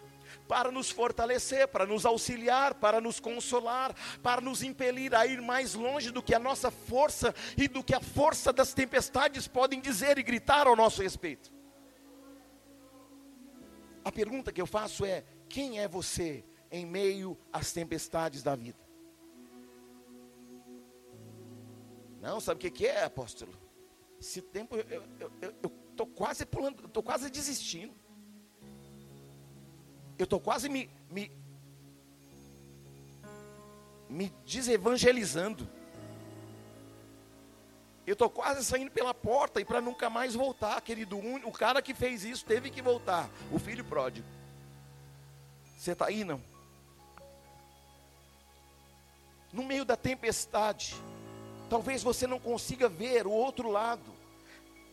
[0.47, 5.73] para nos fortalecer, para nos auxiliar, para nos consolar, para nos impelir a ir mais
[5.73, 10.17] longe do que a nossa força e do que a força das tempestades podem dizer
[10.17, 11.54] e gritar ao nosso respeito.
[14.05, 18.77] A pergunta que eu faço é: quem é você em meio às tempestades da vida?
[22.21, 23.51] Não, sabe o que, é, apóstolo?
[24.19, 24.75] Esse tempo
[25.41, 25.49] eu
[25.89, 27.93] estou quase pulando, estou quase desistindo.
[30.17, 31.31] Eu estou quase me, me,
[34.07, 35.69] me desevangelizando.
[38.05, 41.17] Eu estou quase saindo pela porta e para nunca mais voltar, querido.
[41.17, 43.29] O cara que fez isso teve que voltar.
[43.51, 44.27] O filho pródigo.
[45.77, 46.41] Você está aí, não?
[49.51, 50.95] No meio da tempestade,
[51.69, 54.13] talvez você não consiga ver o outro lado.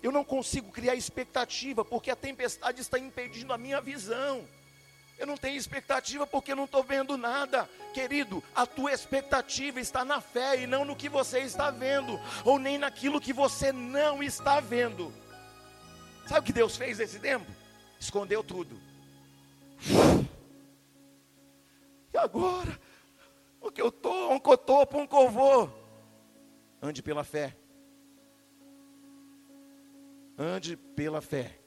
[0.03, 4.47] Eu não consigo criar expectativa, porque a tempestade está impedindo a minha visão.
[5.19, 7.69] Eu não tenho expectativa porque não estou vendo nada.
[7.95, 12.59] Querido, a tua expectativa está na fé e não no que você está vendo, ou
[12.59, 15.13] nem naquilo que você não está vendo.
[16.27, 17.47] Sabe o que Deus fez nesse tempo?
[18.01, 18.81] Escondeu tudo.
[22.13, 22.79] E agora?
[23.61, 24.33] O que eu estou?
[24.33, 25.69] Um cotopo, um covô.
[26.81, 27.57] Ande pela fé.
[30.37, 31.62] Ande pela fé.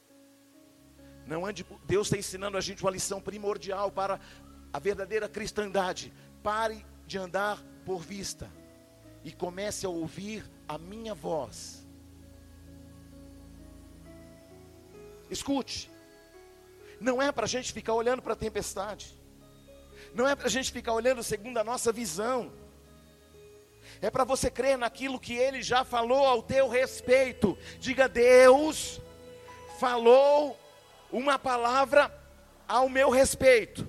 [1.26, 1.66] Não ande.
[1.86, 4.20] Deus está ensinando a gente uma lição primordial para
[4.72, 6.14] a verdadeira cristandade.
[6.44, 8.50] Pare de andar por vista
[9.24, 11.86] e comece a ouvir a minha voz.
[15.30, 15.90] Escute.
[17.00, 19.18] Não é para a gente ficar olhando para a tempestade.
[20.14, 22.52] Não é para a gente ficar olhando segundo a nossa visão.
[24.02, 27.58] É para você crer naquilo que Ele já falou ao teu respeito.
[27.80, 29.02] Diga, Deus
[29.80, 30.58] falou
[31.12, 32.12] uma palavra
[32.68, 33.88] ao meu respeito,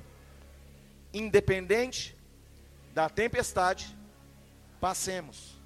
[1.12, 2.17] independente
[2.95, 3.97] da tempestade,
[4.81, 5.57] passemos.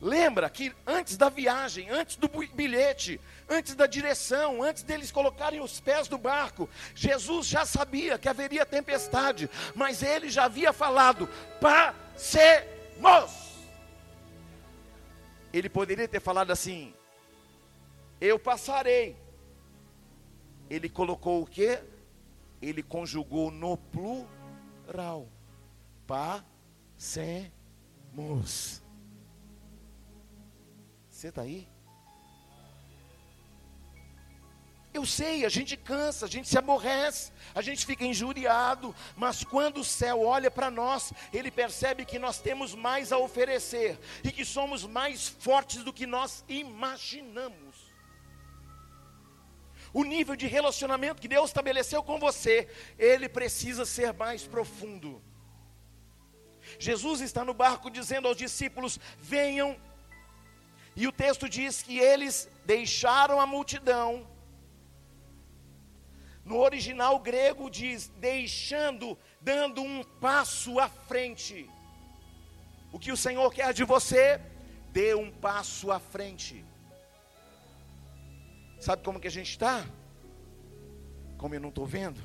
[0.00, 5.78] Lembra que antes da viagem, antes do bilhete, antes da direção, antes deles colocarem os
[5.78, 11.28] pés do barco, Jesus já sabia que haveria tempestade, mas ele já havia falado:
[11.60, 13.30] passemos.
[15.52, 16.92] Ele poderia ter falado assim:
[18.22, 19.16] eu passarei.
[20.70, 21.82] Ele colocou o que?
[22.60, 25.28] Ele conjugou no plural.
[26.06, 26.50] Passemos.
[31.10, 31.68] Você está aí?
[34.94, 39.78] Eu sei, a gente cansa, a gente se aborrece, a gente fica injuriado, mas quando
[39.78, 44.44] o céu olha para nós, ele percebe que nós temos mais a oferecer e que
[44.44, 47.61] somos mais fortes do que nós imaginamos
[49.92, 52.68] o nível de relacionamento que Deus estabeleceu com você,
[52.98, 55.22] ele precisa ser mais profundo.
[56.78, 59.76] Jesus está no barco dizendo aos discípulos: venham,
[60.96, 64.26] e o texto diz que eles deixaram a multidão.
[66.44, 71.70] No original grego diz deixando, dando um passo à frente.
[72.90, 74.40] O que o Senhor quer de você?
[74.90, 76.64] Dê um passo à frente.
[78.82, 79.84] Sabe como que a gente está?
[81.38, 82.20] Como eu não estou vendo?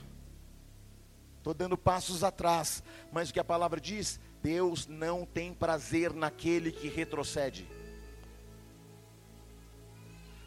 [1.38, 2.82] Estou dando passos atrás.
[3.12, 4.20] Mas o que a palavra diz?
[4.42, 7.70] Deus não tem prazer naquele que retrocede.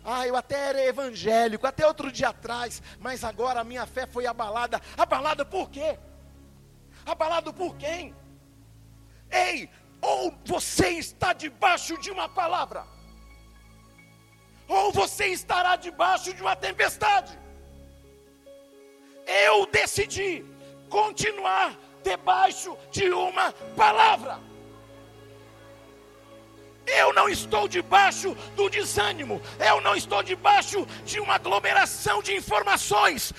[0.04, 4.26] Ah, eu até era evangélico, até outro dia atrás, mas agora a minha fé foi
[4.26, 4.80] abalada.
[4.98, 5.96] Abalada por quê?
[7.06, 8.16] Abalado por quem?
[9.30, 12.84] Ei, ou você está debaixo de uma palavra
[14.70, 17.36] ou você estará debaixo de uma tempestade.
[19.26, 20.44] Eu decidi
[20.88, 24.38] continuar debaixo de uma palavra.
[26.86, 33.32] Eu não estou debaixo do desânimo, eu não estou debaixo de uma aglomeração de informações,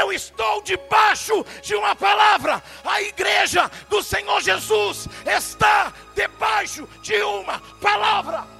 [0.00, 2.62] eu estou debaixo de uma palavra.
[2.84, 8.57] A igreja do Senhor Jesus está debaixo de uma palavra.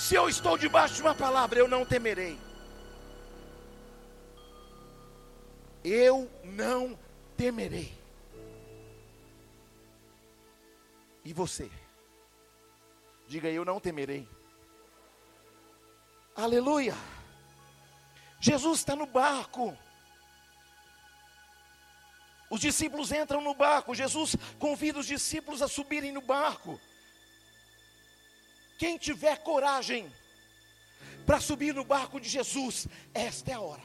[0.00, 2.40] Se eu estou debaixo de uma palavra, eu não temerei.
[5.84, 6.98] Eu não
[7.36, 7.92] temerei.
[11.22, 11.70] E você?
[13.28, 14.26] Diga, eu não temerei.
[16.34, 16.94] Aleluia.
[18.40, 19.76] Jesus está no barco.
[22.48, 23.94] Os discípulos entram no barco.
[23.94, 26.80] Jesus convida os discípulos a subirem no barco.
[28.80, 30.10] Quem tiver coragem
[31.26, 33.82] para subir no barco de Jesus, esta é a hora.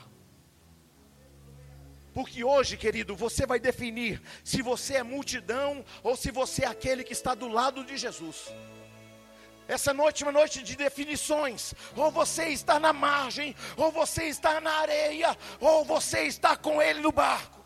[2.13, 7.03] Porque hoje, querido, você vai definir se você é multidão ou se você é aquele
[7.03, 8.45] que está do lado de Jesus.
[9.67, 11.73] Essa noite é uma noite de definições.
[11.93, 17.01] Ou você está na margem, ou você está na areia, ou você está com ele
[17.01, 17.64] no barco.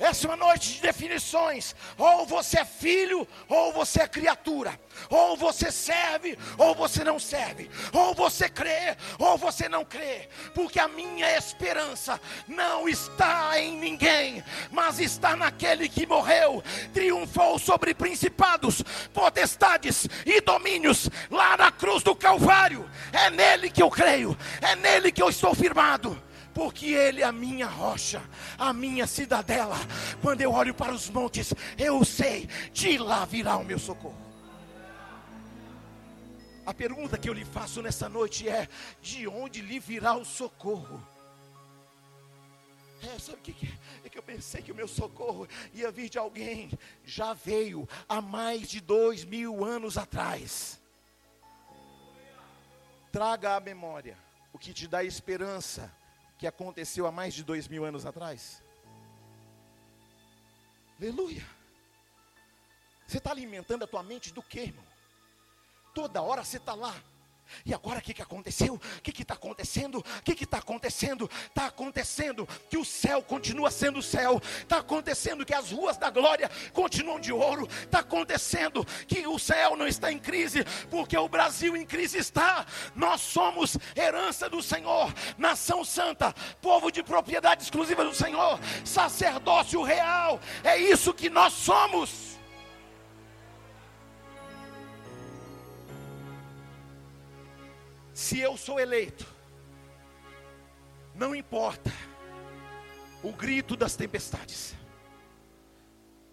[0.00, 1.76] Essa é uma noite de definições.
[1.98, 4.80] Ou você é filho, ou você é criatura.
[5.10, 7.70] Ou você serve, ou você não serve.
[7.92, 10.30] Ou você crê, ou você não crê.
[10.54, 14.42] Porque a minha esperança não está em ninguém,
[14.72, 18.82] mas está naquele que morreu, triunfou sobre principados,
[19.12, 22.88] potestades e domínios lá na cruz do Calvário.
[23.12, 27.32] É nele que eu creio, é nele que eu estou firmado porque Ele é a
[27.32, 28.22] minha rocha,
[28.58, 29.76] a minha cidadela.
[30.20, 34.30] Quando eu olho para os montes, eu sei, de lá virá o meu socorro.
[36.66, 38.68] A pergunta que eu lhe faço nessa noite é:
[39.00, 41.04] de onde lhe virá o socorro?
[43.02, 43.78] É, sabe o que, que é?
[44.04, 46.70] É que eu pensei que o meu socorro ia vir de alguém.
[47.04, 50.78] Já veio há mais de dois mil anos atrás.
[53.10, 54.16] Traga à memória
[54.52, 55.92] o que te dá esperança
[56.40, 58.62] que aconteceu há mais de dois mil anos atrás.
[60.98, 61.46] Aleluia.
[63.06, 64.84] Você está alimentando a tua mente do que, irmão?
[65.92, 66.94] Toda hora você está lá
[67.64, 68.74] e agora o que, que aconteceu?
[68.74, 69.98] O que está acontecendo?
[69.98, 71.30] O que está acontecendo?
[71.48, 74.40] Está acontecendo que o céu continua sendo céu.
[74.60, 77.68] Está acontecendo que as ruas da glória continuam de ouro.
[77.82, 82.66] Está acontecendo que o céu não está em crise, porque o Brasil em crise está.
[82.94, 90.40] Nós somos herança do Senhor, nação santa, povo de propriedade exclusiva do Senhor, sacerdócio real.
[90.64, 92.39] É isso que nós somos.
[98.20, 99.26] Se eu sou eleito,
[101.14, 101.90] não importa
[103.22, 104.74] o grito das tempestades.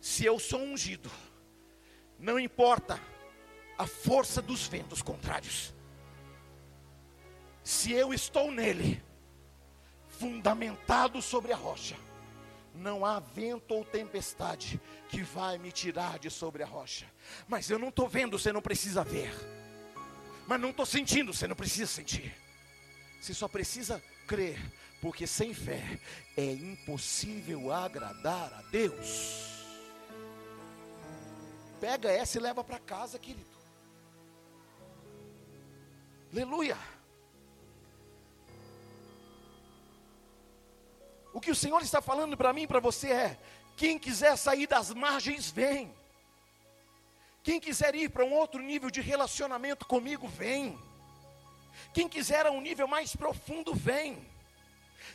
[0.02, 1.10] Se eu sou ungido,
[2.20, 3.00] não importa
[3.78, 5.74] a força dos ventos contrários.
[7.64, 9.02] Se eu estou nele,
[10.10, 11.96] fundamentado sobre a rocha,
[12.76, 17.06] não há vento ou tempestade que vai me tirar de sobre a rocha.
[17.48, 19.57] Mas eu não estou vendo, você não precisa ver
[20.48, 21.34] mas não estou sentindo.
[21.34, 22.34] Você não precisa sentir.
[23.22, 24.60] Você só precisa crer,
[25.02, 26.00] porque sem fé
[26.36, 29.46] é impossível agradar a Deus.
[31.80, 33.46] Pega essa e leva para casa, querido.
[36.32, 36.78] Aleluia.
[41.34, 43.40] O que o Senhor está falando para mim e para você é:
[43.76, 45.94] quem quiser sair das margens, vem.
[47.48, 50.78] Quem quiser ir para um outro nível de relacionamento comigo, vem.
[51.94, 54.18] Quem quiser a um nível mais profundo, vem.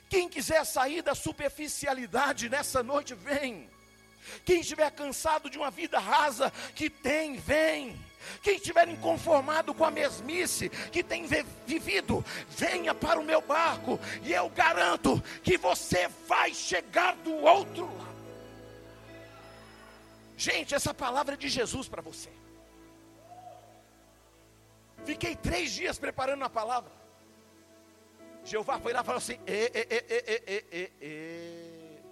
[0.09, 3.68] Quem quiser sair da superficialidade nessa noite, vem.
[4.47, 8.01] Quem estiver cansado de uma vida rasa, que tem, vem.
[8.43, 11.26] Quem estiver inconformado com a mesmice que tem
[11.66, 17.85] vivido, venha para o meu barco, e eu garanto que você vai chegar do outro
[17.85, 18.12] lado.
[20.47, 22.32] Gente, essa palavra é de Jesus para você.
[25.05, 26.90] Fiquei três dias preparando a palavra.
[28.45, 32.03] Jeová foi lá e falou assim: e, e, e,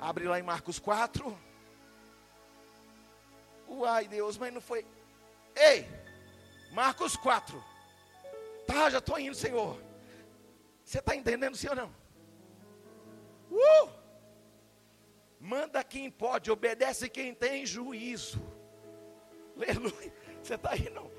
[0.00, 1.38] Abre lá em Marcos 4.
[3.68, 4.84] Uai, Deus, mas não foi.
[5.54, 5.88] Ei,
[6.72, 7.64] Marcos 4.
[8.66, 9.80] Tá, já estou indo, Senhor.
[10.84, 11.94] Você está entendendo, ou não?
[13.52, 14.03] Uh!
[15.44, 18.40] Manda quem pode, obedece quem tem juízo.
[19.54, 20.10] Aleluia.
[20.42, 21.10] Você está aí não?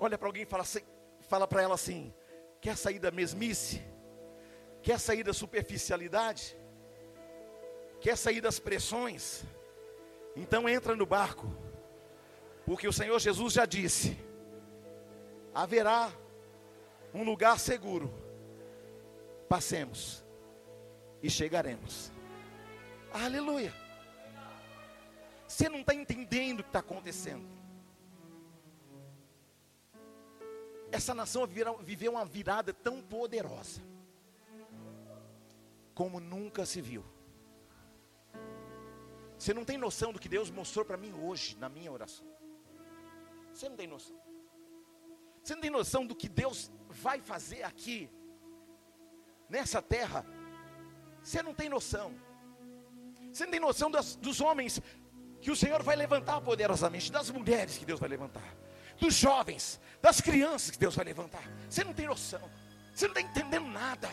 [0.00, 0.80] Olha para alguém e fala, assim,
[1.28, 2.10] fala para ela assim:
[2.58, 3.82] quer sair da mesmice?
[4.80, 6.56] Quer sair da superficialidade?
[8.00, 9.44] Quer sair das pressões?
[10.34, 11.54] Então entra no barco,
[12.64, 14.16] porque o Senhor Jesus já disse:
[15.52, 16.10] haverá
[17.12, 18.10] um lugar seguro.
[19.50, 20.26] Passemos
[21.22, 22.12] e chegaremos.
[23.12, 23.74] Aleluia.
[25.46, 27.46] Você não está entendendo o que está acontecendo.
[30.90, 31.46] Essa nação
[31.82, 33.82] viveu uma virada tão poderosa,
[35.94, 37.04] como nunca se viu.
[39.38, 42.26] Você não tem noção do que Deus mostrou para mim hoje, na minha oração.
[43.52, 44.16] Você não tem noção.
[45.42, 48.10] Você não tem noção do que Deus vai fazer aqui,
[49.48, 50.26] nessa terra,
[51.22, 52.12] você não tem noção.
[53.32, 54.80] Você não tem noção das, dos homens
[55.40, 58.56] que o Senhor vai levantar poderosamente, das mulheres que Deus vai levantar,
[58.98, 61.42] dos jovens, das crianças que Deus vai levantar.
[61.68, 62.40] Você não tem noção.
[62.92, 64.10] Você não está entendendo nada.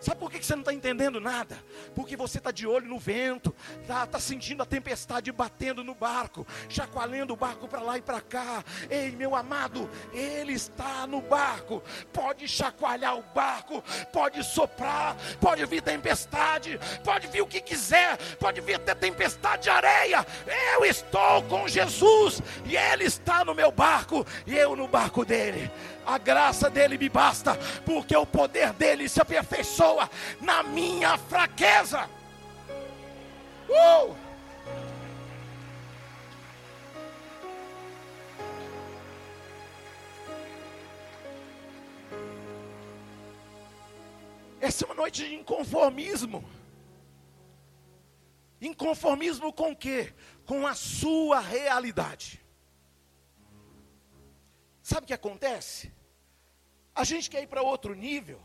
[0.00, 1.62] Sabe por que você não está entendendo nada?
[1.94, 6.46] Porque você está de olho no vento, está tá sentindo a tempestade batendo no barco,
[6.70, 8.64] chacoalhando o barco para lá e para cá.
[8.88, 11.82] Ei, meu amado, Ele está no barco.
[12.12, 18.62] Pode chacoalhar o barco, pode soprar, pode vir tempestade, pode vir o que quiser, pode
[18.62, 20.26] vir até tempestade de areia.
[20.46, 25.70] Eu estou com Jesus e Ele está no meu barco e eu no barco dele
[26.06, 32.08] a graça dele me basta, porque o poder dele se aperfeiçoa na minha fraqueza.
[33.68, 34.16] Uh!
[44.60, 46.44] Essa é uma noite de inconformismo.
[48.60, 50.12] Inconformismo com o quê?
[50.44, 52.39] Com a sua realidade.
[54.90, 55.92] Sabe o que acontece?
[57.00, 58.40] A gente quer ir para outro nível,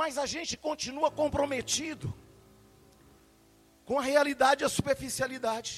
[0.00, 2.08] mas a gente continua comprometido
[3.86, 5.72] com a realidade e a superficialidade.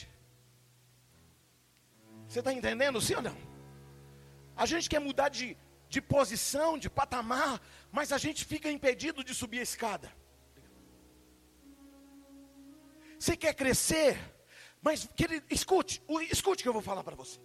[2.27, 3.39] Você está entendendo, sim ou não?
[4.57, 5.57] A gente quer mudar de,
[5.89, 7.61] de posição, de patamar,
[7.93, 10.13] mas a gente fica impedido de subir a escada.
[13.21, 14.19] Você quer crescer,
[14.83, 16.03] mas querido, escute,
[16.37, 17.39] escute o que eu vou falar para você.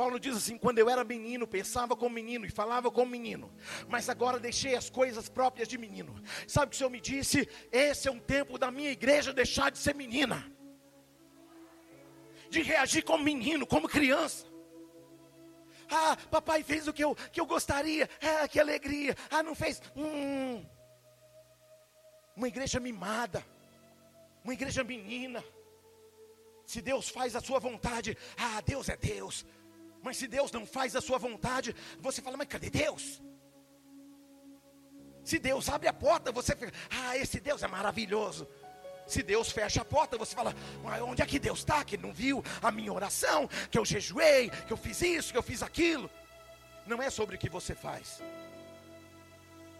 [0.00, 3.52] Paulo diz assim: quando eu era menino, pensava como menino e falava como menino,
[3.86, 6.14] mas agora deixei as coisas próprias de menino.
[6.48, 7.46] Sabe o que o Senhor me disse?
[7.70, 10.50] Esse é um tempo da minha igreja deixar de ser menina,
[12.48, 14.46] de reagir como menino, como criança.
[15.90, 19.14] Ah, papai fez o que eu, que eu gostaria, ah, que alegria.
[19.30, 19.82] Ah, não fez.
[19.94, 20.64] Hum.
[22.34, 23.44] Uma igreja mimada,
[24.42, 25.44] uma igreja menina.
[26.64, 29.44] Se Deus faz a sua vontade, ah, Deus é Deus.
[30.02, 33.20] Mas se Deus não faz a sua vontade, você fala, mas cadê Deus?
[35.24, 38.48] Se Deus abre a porta, você fica, ah, esse Deus é maravilhoso.
[39.06, 41.84] Se Deus fecha a porta, você fala, mas onde é que Deus está?
[41.84, 45.42] Que não viu a minha oração, que eu jejuei, que eu fiz isso, que eu
[45.42, 46.10] fiz aquilo.
[46.86, 48.22] Não é sobre o que você faz.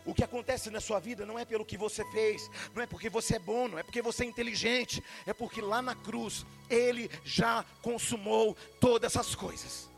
[0.05, 3.09] O que acontece na sua vida não é pelo que você fez, não é porque
[3.09, 7.11] você é bom, não é porque você é inteligente, é porque lá na cruz Ele
[7.25, 9.90] já consumou todas essas coisas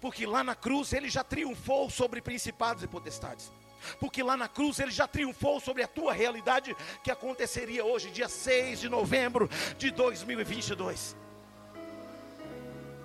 [0.00, 3.52] porque lá na cruz ele já triunfou sobre principados e potestades.
[4.00, 8.28] Porque lá na cruz ele já triunfou sobre a tua realidade que aconteceria hoje, dia
[8.28, 11.16] 6 de novembro de 2022.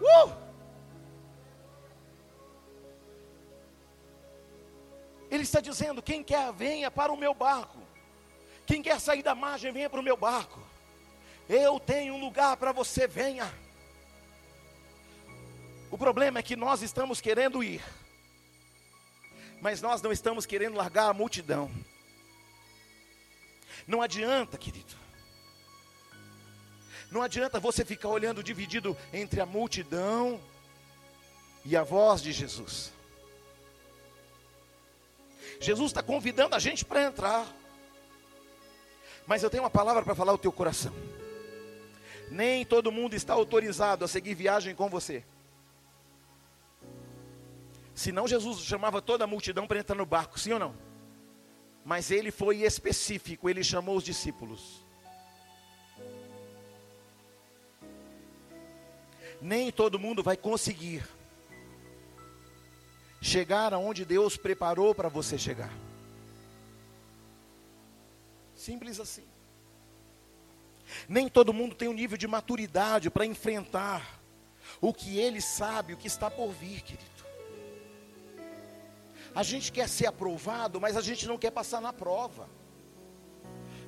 [0.02, 0.44] Uh!
[5.30, 7.80] Ele está dizendo: quem quer, venha para o meu barco.
[8.66, 10.62] Quem quer sair da margem, venha para o meu barco.
[11.50, 13.52] Eu tenho um lugar para você, venha.
[15.94, 17.80] O problema é que nós estamos querendo ir,
[19.62, 21.70] mas nós não estamos querendo largar a multidão.
[23.86, 24.96] Não adianta, querido.
[27.12, 30.42] Não adianta você ficar olhando dividido entre a multidão
[31.64, 32.92] e a voz de Jesus.
[35.62, 37.46] Jesus está convidando a gente para entrar.
[39.28, 40.92] Mas eu tenho uma palavra para falar ao teu coração.
[42.32, 45.24] Nem todo mundo está autorizado a seguir viagem com você.
[47.94, 50.76] Senão Jesus chamava toda a multidão para entrar no barco, sim ou não?
[51.86, 54.84] Mas ele foi específico, ele chamou os discípulos.
[59.42, 61.04] Nem todo mundo vai conseguir
[63.22, 65.72] chegar aonde Deus preparou para você chegar.
[68.56, 69.26] Simples assim.
[71.08, 74.20] Nem todo mundo tem o um nível de maturidade para enfrentar
[74.80, 77.23] o que ele sabe, o que está por vir, querido.
[79.36, 82.48] A gente quer ser aprovado, mas a gente não quer passar na prova.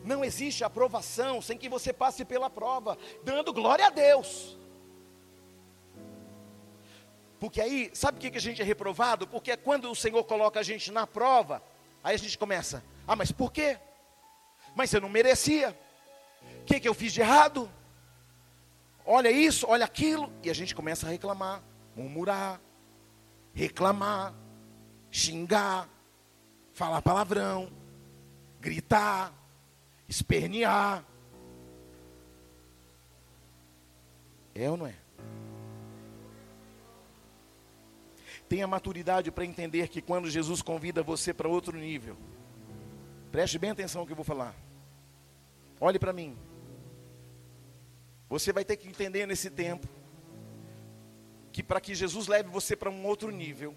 [0.04, 4.58] Não existe aprovação sem que você passe pela prova, dando glória a Deus.
[7.40, 9.28] Porque aí, sabe por que a gente é reprovado?
[9.28, 11.62] Porque quando o Senhor coloca a gente na prova,
[12.04, 13.78] aí a gente começa: ah, mas por quê?
[14.76, 15.78] Mas eu não merecia.
[16.62, 17.70] O que, que eu fiz de errado?
[19.06, 20.32] Olha isso, olha aquilo.
[20.44, 21.62] E a gente começa a reclamar,
[21.96, 22.60] murmurar,
[23.54, 24.34] reclamar
[25.16, 25.90] xingar,
[26.74, 27.72] falar palavrão,
[28.60, 29.34] gritar,
[30.10, 31.06] espernear.
[34.54, 34.96] É ou não é?
[38.50, 42.18] Tenha maturidade para entender que quando Jesus convida você para outro nível,
[43.32, 44.54] preste bem atenção no que eu vou falar.
[45.80, 46.38] Olhe para mim.
[48.28, 49.88] Você vai ter que entender nesse tempo
[51.54, 53.74] que para que Jesus leve você para um outro nível,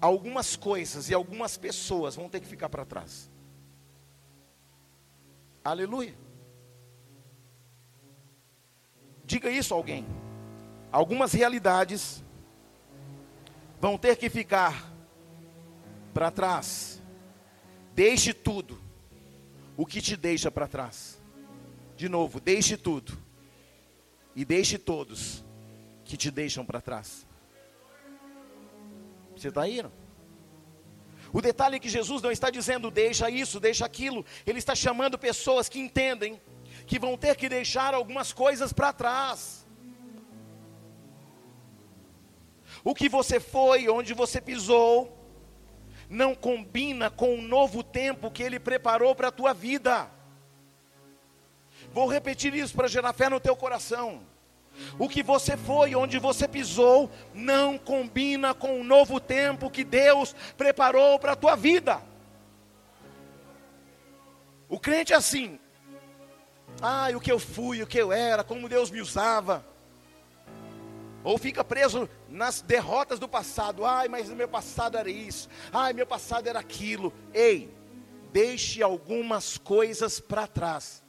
[0.00, 3.30] algumas coisas e algumas pessoas vão ter que ficar para trás.
[5.64, 6.14] Aleluia.
[9.24, 10.06] Diga isso a alguém.
[10.92, 12.24] Algumas realidades
[13.80, 14.92] vão ter que ficar
[16.14, 17.02] para trás.
[17.94, 18.78] Deixe tudo
[19.76, 21.20] o que te deixa para trás.
[21.96, 23.18] De novo, deixe tudo
[24.34, 25.44] e deixe todos
[26.04, 27.25] que te deixam para trás.
[29.36, 29.66] Você está?
[29.66, 29.92] Não?
[31.32, 34.24] O detalhe é que Jesus não está dizendo deixa isso, deixa aquilo.
[34.46, 36.40] Ele está chamando pessoas que entendem
[36.86, 39.66] que vão ter que deixar algumas coisas para trás.
[42.82, 45.12] O que você foi, onde você pisou,
[46.08, 50.08] não combina com o novo tempo que Ele preparou para a tua vida.
[51.92, 54.22] Vou repetir isso para gerar fé no teu coração.
[54.98, 60.34] O que você foi, onde você pisou, não combina com o novo tempo que Deus
[60.56, 62.00] preparou para a tua vida.
[64.68, 65.58] O crente é assim.
[66.80, 69.64] Ah, o que eu fui, o que eu era, como Deus me usava.
[71.24, 73.84] Ou fica preso nas derrotas do passado.
[73.84, 75.48] Ai, mas meu passado era isso.
[75.72, 77.12] Ai, meu passado era aquilo.
[77.34, 77.74] Ei,
[78.32, 81.02] deixe algumas coisas para trás.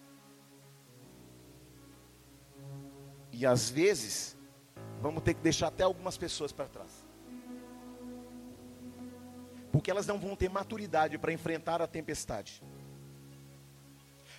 [3.38, 4.35] E às vezes,
[4.99, 7.05] vamos ter que deixar até algumas pessoas para trás.
[9.71, 12.63] Porque elas não vão ter maturidade para enfrentar a tempestade.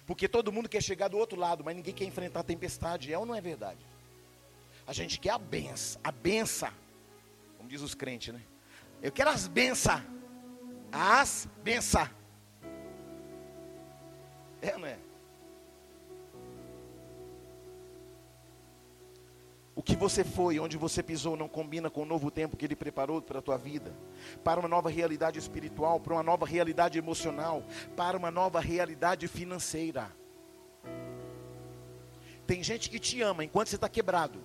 [0.05, 3.13] Porque todo mundo quer chegar do outro lado, mas ninguém quer enfrentar a tempestade.
[3.13, 3.87] É ou não é verdade?
[4.85, 6.73] A gente quer a benção, a benção.
[7.57, 8.43] Como diz os crentes, né?
[9.01, 10.03] Eu quero as bênçãos.
[10.91, 12.11] As bênçãos.
[14.61, 14.99] É, não é?
[19.79, 22.75] O que você foi, onde você pisou, não combina com o novo tempo que Ele
[22.75, 23.95] preparou para a tua vida,
[24.43, 27.63] para uma nova realidade espiritual, para uma nova realidade emocional,
[27.95, 30.11] para uma nova realidade financeira.
[32.45, 34.41] Tem gente que te ama enquanto você está quebrado,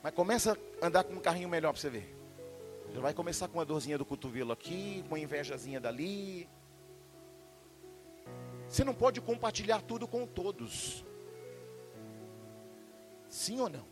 [0.00, 2.16] mas começa a andar com um carrinho melhor para você ver.
[2.94, 6.48] Já vai começar com uma dorzinha do cotovelo aqui, com uma invejazinha dali.
[8.68, 11.04] Você não pode compartilhar tudo com todos.
[13.34, 13.84] Sim ou não?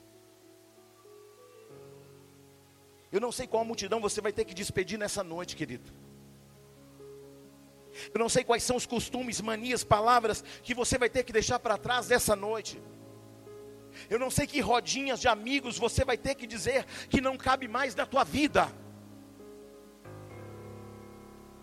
[3.11, 5.93] Eu não sei qual multidão você vai ter que despedir nessa noite, querido.
[8.15, 11.59] Eu não sei quais são os costumes, manias, palavras que você vai ter que deixar
[11.59, 12.81] para trás dessa noite.
[14.09, 17.67] Eu não sei que rodinhas de amigos você vai ter que dizer que não cabe
[17.67, 18.73] mais na tua vida.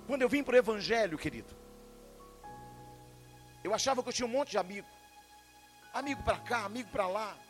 [0.05, 1.55] Quando eu vim para o Evangelho, querido,
[3.63, 4.87] eu achava que eu tinha um monte de amigo.
[5.93, 7.48] Amigo para cá, amigo para lá.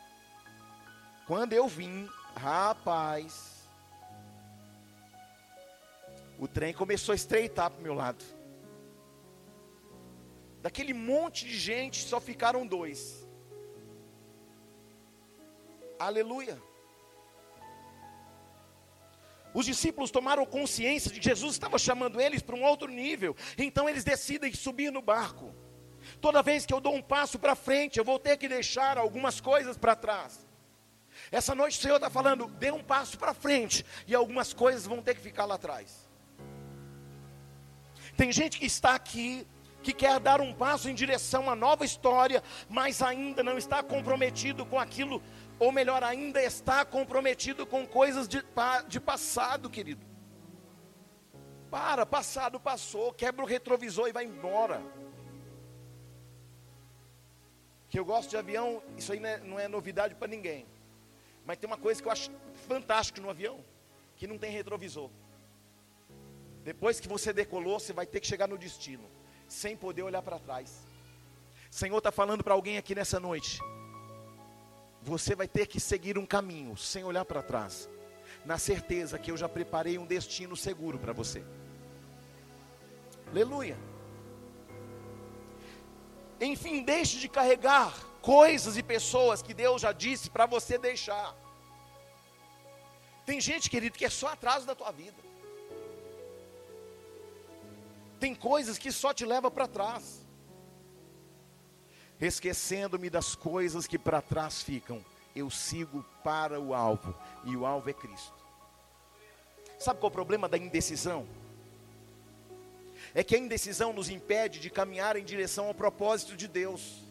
[1.29, 3.63] Quando eu vim, rapaz,
[6.39, 8.25] o trem começou a estreitar para o meu lado.
[10.59, 13.29] Daquele monte de gente, só ficaram dois.
[15.99, 16.59] Aleluia.
[19.53, 23.35] Os discípulos tomaram consciência de que Jesus estava chamando eles para um outro nível.
[23.55, 25.53] Então eles decidem subir no barco.
[26.19, 29.39] Toda vez que eu dou um passo para frente, eu vou ter que deixar algumas
[29.39, 30.48] coisas para trás.
[31.31, 35.01] Essa noite o Senhor está falando, dê um passo para frente e algumas coisas vão
[35.01, 36.09] ter que ficar lá atrás.
[38.17, 39.47] Tem gente que está aqui,
[39.81, 44.65] que quer dar um passo em direção a nova história, mas ainda não está comprometido
[44.65, 45.21] com aquilo,
[45.57, 48.43] ou melhor ainda, está comprometido com coisas de,
[48.87, 50.05] de passado, querido.
[51.69, 54.81] Para, passado passou, quebra o retrovisor e vai embora.
[57.87, 60.65] Que eu gosto de avião, isso aí não é, não é novidade para ninguém.
[61.45, 62.31] Mas tem uma coisa que eu acho
[62.67, 63.63] fantástico no avião,
[64.15, 65.09] que não tem retrovisor.
[66.63, 69.09] Depois que você decolou, você vai ter que chegar no destino,
[69.47, 70.85] sem poder olhar para trás.
[71.71, 73.59] O Senhor está falando para alguém aqui nessa noite.
[75.01, 77.89] Você vai ter que seguir um caminho, sem olhar para trás,
[78.45, 81.43] na certeza que eu já preparei um destino seguro para você.
[83.27, 83.77] Aleluia.
[86.41, 91.35] Enfim, deixe de carregar coisas e pessoas que Deus já disse para você deixar.
[93.25, 95.17] Tem gente, querido, que é só atraso da tua vida.
[98.19, 100.25] Tem coisas que só te leva para trás.
[102.19, 105.03] Esquecendo-me das coisas que para trás ficam,
[105.33, 107.15] eu sigo para o alvo,
[107.45, 108.33] e o alvo é Cristo.
[109.77, 111.25] Sabe qual é o problema da indecisão?
[113.13, 117.08] É que a indecisão nos impede de caminhar em direção ao propósito de Deus.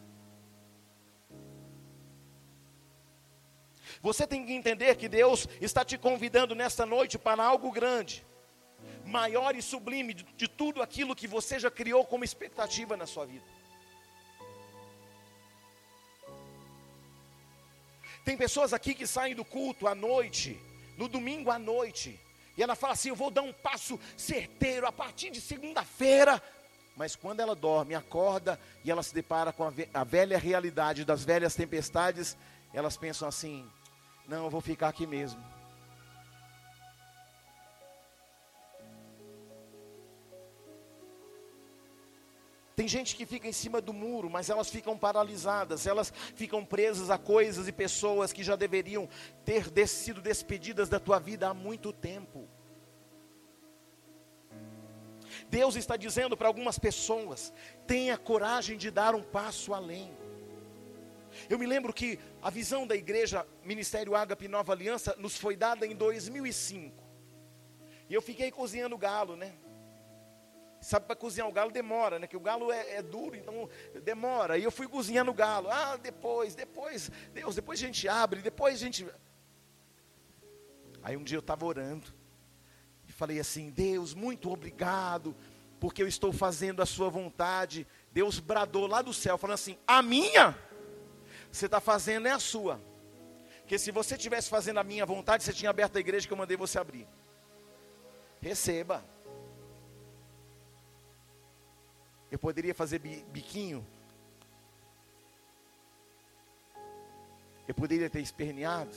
[4.03, 8.25] Você tem que entender que Deus está te convidando nesta noite para algo grande,
[9.05, 13.45] maior e sublime de, tudo aquilo que você já criou como expectativa na sua vida.
[18.25, 20.61] Tem pessoas aqui que saem do culto à noite,
[20.97, 22.21] no domingo à noite,
[22.57, 26.43] e ela fala assim: Eu vou dar um passo certeiro a partir de segunda-feira.
[26.97, 31.55] Mas quando ela dorme, acorda e ela se depara com a velha realidade das velhas
[31.55, 32.37] tempestades,
[32.75, 33.65] elas pensam assim:
[34.29, 35.43] não, eu vou ficar aqui mesmo.
[42.77, 47.11] Tem gente que fica em cima do muro, mas elas ficam paralisadas, elas ficam presas
[47.11, 49.09] a coisas e pessoas que já deveriam
[49.45, 52.47] ter sido despedidas da tua vida há muito tempo.
[55.49, 57.53] Deus está dizendo para algumas pessoas:
[57.87, 60.17] tenha coragem de dar um passo além.
[61.49, 65.87] Eu me lembro que a visão da igreja Ministério Ágape Nova Aliança nos foi dada
[65.87, 67.03] em 2005.
[68.09, 69.53] E eu fiquei cozinhando galo, né?
[70.81, 72.27] Sabe, para cozinhar o galo demora, né?
[72.27, 73.69] Que o galo é, é, duro, então
[74.05, 74.57] demora.
[74.57, 75.69] E eu fui cozinhando o galo.
[75.71, 79.07] Ah, depois, depois, Deus, depois a gente abre, depois a gente.
[81.03, 82.15] Aí um dia eu estava orando
[83.09, 85.35] e falei assim: Deus, muito obrigado,
[85.81, 87.85] porque eu estou fazendo a Sua vontade.
[88.13, 90.57] Deus bradou lá do céu, falando assim: A minha,
[91.51, 92.81] você está fazendo é a sua.
[93.61, 96.39] Porque se você estivesse fazendo a minha vontade, você tinha aberto a igreja que eu
[96.39, 97.07] mandei você abrir.
[98.41, 99.05] Receba.
[102.31, 103.87] Eu poderia fazer biquinho.
[107.67, 108.97] Eu poderia ter esperneado.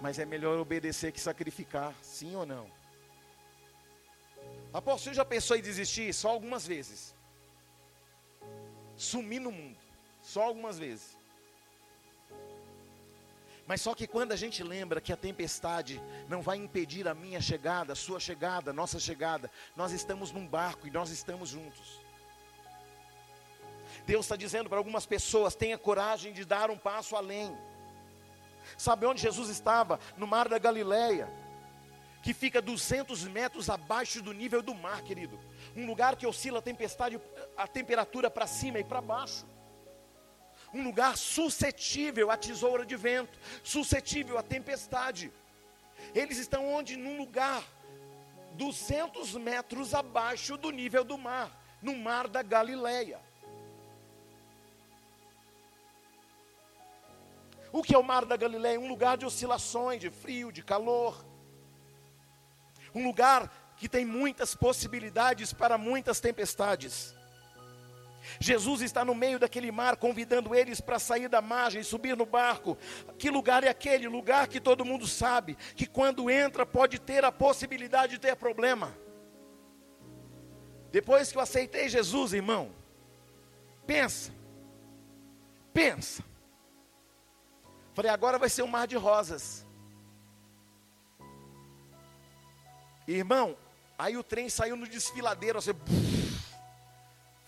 [0.00, 2.68] Mas é melhor obedecer que sacrificar, sim ou não?
[4.72, 6.12] Apóstolo, já pensou em desistir?
[6.12, 7.14] Só algumas vezes.
[8.96, 9.83] Sumir no mundo.
[10.24, 11.16] Só algumas vezes.
[13.66, 17.40] Mas só que quando a gente lembra que a tempestade não vai impedir a minha
[17.40, 22.00] chegada, a sua chegada, a nossa chegada, nós estamos num barco e nós estamos juntos.
[24.06, 27.56] Deus está dizendo para algumas pessoas: tenha coragem de dar um passo além.
[28.76, 30.00] Sabe onde Jesus estava?
[30.16, 31.28] No mar da Galileia,
[32.22, 35.38] que fica 200 metros abaixo do nível do mar, querido.
[35.76, 37.20] Um lugar que oscila a tempestade,
[37.56, 39.53] a temperatura para cima e para baixo
[40.74, 45.32] um lugar suscetível à tesoura de vento, suscetível à tempestade.
[46.12, 46.96] Eles estão onde?
[46.96, 47.62] Num lugar
[48.54, 51.50] 200 metros abaixo do nível do mar,
[51.80, 53.20] no mar da Galileia.
[57.72, 58.78] O que é o mar da Galileia?
[58.78, 61.24] Um lugar de oscilações, de frio, de calor.
[62.92, 67.13] Um lugar que tem muitas possibilidades para muitas tempestades.
[68.40, 72.26] Jesus está no meio daquele mar, convidando eles para sair da margem e subir no
[72.26, 72.76] barco.
[73.18, 74.08] Que lugar é aquele?
[74.08, 78.96] Lugar que todo mundo sabe que quando entra pode ter a possibilidade de ter problema.
[80.90, 82.70] Depois que eu aceitei Jesus, irmão,
[83.86, 84.32] pensa,
[85.72, 86.22] pensa.
[87.94, 89.66] Falei, agora vai ser um mar de rosas.
[93.06, 93.56] Irmão,
[93.98, 95.74] aí o trem saiu no desfiladeiro, você.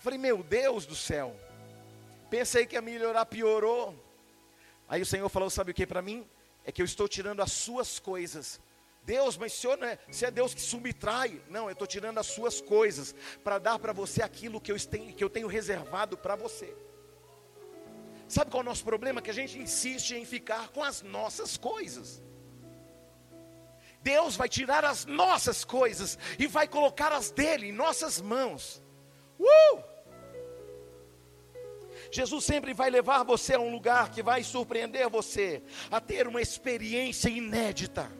[0.07, 1.35] Falei, meu Deus do céu.
[2.29, 3.93] Pensei que ia melhorar, piorou.
[4.87, 6.25] Aí o Senhor falou: Sabe o que para mim?
[6.63, 8.57] É que eu estou tirando as suas coisas.
[9.03, 11.41] Deus, mas Senhor não é, se é Deus que subtrai.
[11.49, 15.13] Não, eu estou tirando as suas coisas para dar para você aquilo que eu tenho,
[15.13, 16.73] que eu tenho reservado para você.
[18.29, 19.21] Sabe qual é o nosso problema?
[19.21, 22.23] Que a gente insiste em ficar com as nossas coisas.
[24.01, 28.81] Deus vai tirar as nossas coisas e vai colocar as dele em nossas mãos.
[29.37, 29.96] Uh!
[32.17, 35.61] Jesus sempre vai levar você a um lugar que vai surpreender você,
[35.91, 38.11] a ter uma experiência inédita.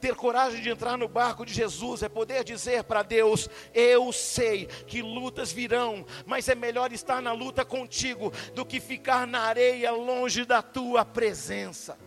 [0.00, 4.64] Ter coragem de entrar no barco de Jesus é poder dizer para Deus: Eu sei
[4.86, 9.90] que lutas virão, mas é melhor estar na luta contigo do que ficar na areia
[9.90, 11.98] longe da tua presença.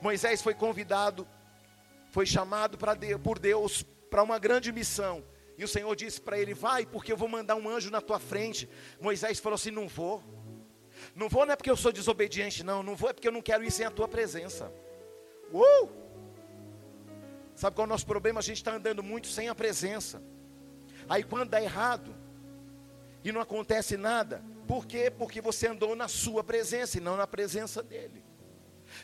[0.00, 1.26] Moisés foi convidado,
[2.12, 2.78] foi chamado
[3.20, 5.31] por Deus para uma grande missão.
[5.62, 8.18] E o Senhor disse para ele: Vai, porque eu vou mandar um anjo na tua
[8.18, 8.68] frente.
[9.00, 10.20] Moisés falou assim: Não vou.
[11.14, 12.82] Não vou não é porque eu sou desobediente, não.
[12.82, 14.72] Não vou é porque eu não quero ir sem a tua presença.
[15.52, 15.88] Uh!
[17.54, 18.40] Sabe qual é o nosso problema?
[18.40, 20.20] A gente está andando muito sem a presença.
[21.08, 22.12] Aí quando dá errado
[23.22, 25.12] e não acontece nada, por quê?
[25.16, 28.24] Porque você andou na sua presença e não na presença dele.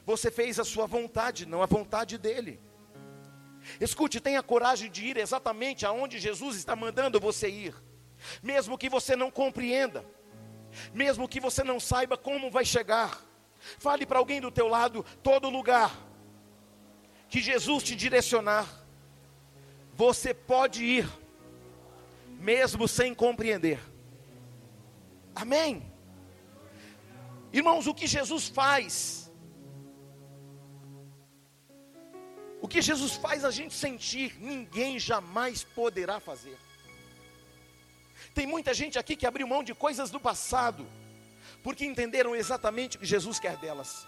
[0.04, 2.61] Você fez a sua vontade, não a vontade dele.
[3.80, 7.74] Escute, tenha coragem de ir exatamente aonde Jesus está mandando você ir,
[8.42, 10.04] mesmo que você não compreenda,
[10.92, 13.24] mesmo que você não saiba como vai chegar.
[13.78, 16.08] Fale para alguém do teu lado, todo lugar
[17.28, 18.66] que Jesus te direcionar,
[19.94, 21.08] você pode ir,
[22.38, 23.80] mesmo sem compreender.
[25.34, 25.92] Amém.
[27.52, 29.28] Irmãos, o que Jesus faz
[32.61, 36.56] O que Jesus faz a gente sentir, ninguém jamais poderá fazer.
[38.34, 40.86] Tem muita gente aqui que abriu mão de coisas do passado,
[41.62, 44.06] porque entenderam exatamente o que Jesus quer delas.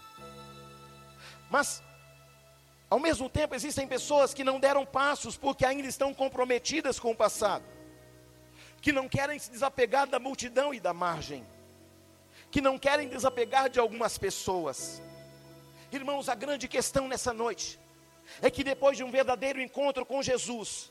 [1.51, 1.83] Mas
[2.91, 7.17] Ao mesmo tempo, existem pessoas que não deram passos porque ainda estão comprometidas com o
[7.17, 7.65] passado,
[8.81, 11.47] que não querem se desapegar da multidão e da margem,
[12.51, 15.01] que não querem desapegar de algumas pessoas.
[15.93, 17.79] Irmãos, a grande questão nessa noite
[18.41, 20.91] é que depois de um verdadeiro encontro com Jesus,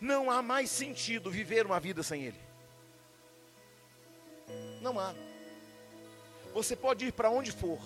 [0.00, 2.40] não há mais sentido viver uma vida sem Ele.
[4.80, 5.14] Não há.
[6.54, 7.80] Você pode ir para onde for,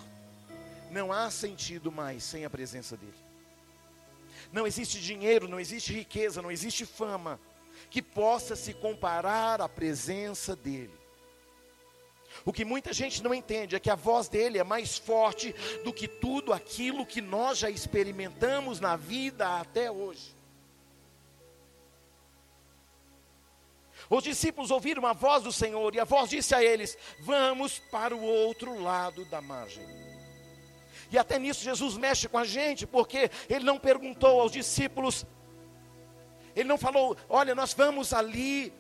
[0.91, 3.14] não há sentido mais sem a presença dEle.
[4.53, 7.41] Não existe dinheiro, não existe riqueza, não existe fama
[7.88, 10.99] que possa se comparar à presença dEle.
[12.45, 15.55] O que muita gente não entende é que a voz dele é mais forte
[15.85, 20.35] do que tudo aquilo que nós já experimentamos na vida até hoje.
[24.09, 28.16] Os discípulos ouviram a voz do Senhor e a voz disse a eles: Vamos para
[28.16, 29.85] o outro lado da margem.
[31.12, 35.26] E até nisso Jesus mexe com a gente, porque ele não perguntou aos discípulos,
[36.55, 38.72] ele não falou, olha, nós vamos ali.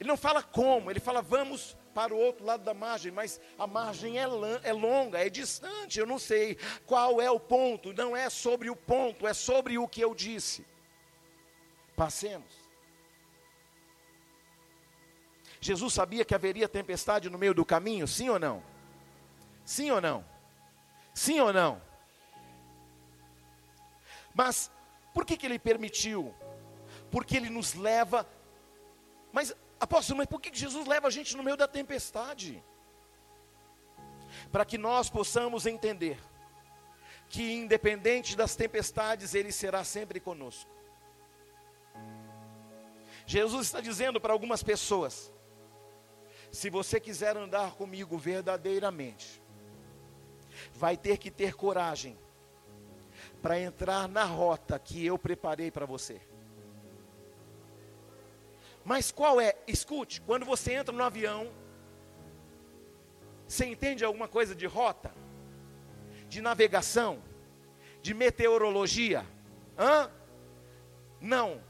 [0.00, 3.66] Ele não fala como, ele fala, vamos para o outro lado da margem, mas a
[3.66, 4.22] margem é,
[4.62, 8.76] é, longa, é distante, eu não sei qual é o ponto, não é sobre o
[8.76, 10.66] ponto, é sobre o que eu disse.
[11.94, 12.62] Passemos.
[15.60, 18.62] Jesus sabia que haveria tempestade no meio do caminho, sim ou não?
[19.64, 20.24] Sim ou não?
[21.14, 21.80] Sim ou não?
[24.34, 24.70] Mas
[25.14, 26.34] por que, que ele permitiu?
[27.10, 28.26] Porque ele nos leva.
[29.30, 32.62] Mas Apóstolo, mas por que Jesus leva a gente no meio da tempestade?
[34.52, 36.20] Para que nós possamos entender
[37.28, 40.70] que, independente das tempestades, Ele será sempre conosco.
[43.26, 45.32] Jesus está dizendo para algumas pessoas:
[46.52, 49.42] se você quiser andar comigo verdadeiramente,
[50.74, 52.16] vai ter que ter coragem
[53.42, 56.20] para entrar na rota que eu preparei para você.
[58.84, 59.54] Mas qual é?
[59.66, 61.50] Escute, quando você entra no avião,
[63.46, 65.12] você entende alguma coisa de rota?
[66.28, 67.22] De navegação?
[68.00, 69.26] De meteorologia?
[69.78, 70.10] Hã?
[71.20, 71.62] Não.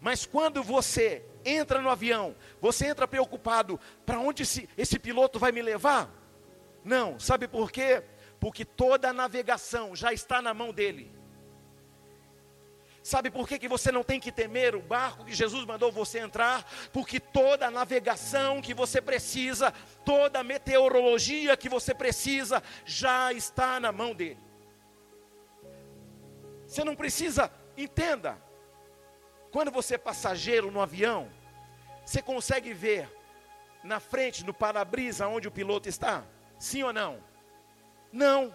[0.00, 5.52] Mas quando você entra no avião, você entra preocupado, para onde esse, esse piloto vai
[5.52, 6.10] me levar?
[6.84, 8.02] Não, sabe por quê?
[8.38, 11.15] Porque toda a navegação já está na mão dele.
[13.06, 16.18] Sabe por que, que você não tem que temer o barco que Jesus mandou você
[16.18, 16.68] entrar?
[16.92, 19.72] Porque toda a navegação que você precisa,
[20.04, 24.40] toda a meteorologia que você precisa, já está na mão dele.
[26.66, 28.42] Você não precisa, entenda,
[29.52, 31.30] quando você é passageiro no avião,
[32.04, 33.08] você consegue ver
[33.84, 36.24] na frente, no para-brisa, onde o piloto está?
[36.58, 37.22] Sim ou não?
[38.10, 38.52] Não.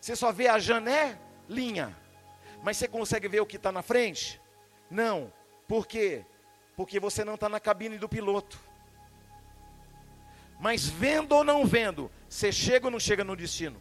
[0.00, 2.03] Você só vê a janelinha.
[2.64, 4.40] Mas você consegue ver o que está na frente?
[4.90, 5.30] Não.
[5.68, 6.24] Por quê?
[6.74, 8.58] Porque você não está na cabine do piloto.
[10.58, 13.78] Mas vendo ou não vendo, você chega ou não chega no destino?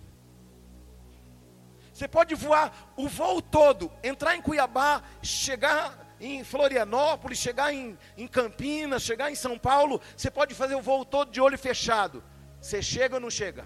[1.93, 8.27] Você pode voar o voo todo, entrar em Cuiabá, chegar em Florianópolis, chegar em, em
[8.27, 10.01] Campinas, chegar em São Paulo.
[10.17, 12.21] Você pode fazer o voo todo de olho fechado.
[12.59, 13.65] Você chega ou não chega?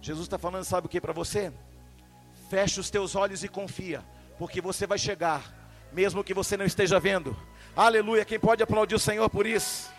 [0.00, 1.52] Jesus está falando, sabe o que para você?
[2.54, 4.00] Feche os teus olhos e confia,
[4.38, 5.42] porque você vai chegar,
[5.92, 7.36] mesmo que você não esteja vendo.
[7.74, 9.90] Aleluia, quem pode aplaudir o Senhor por isso?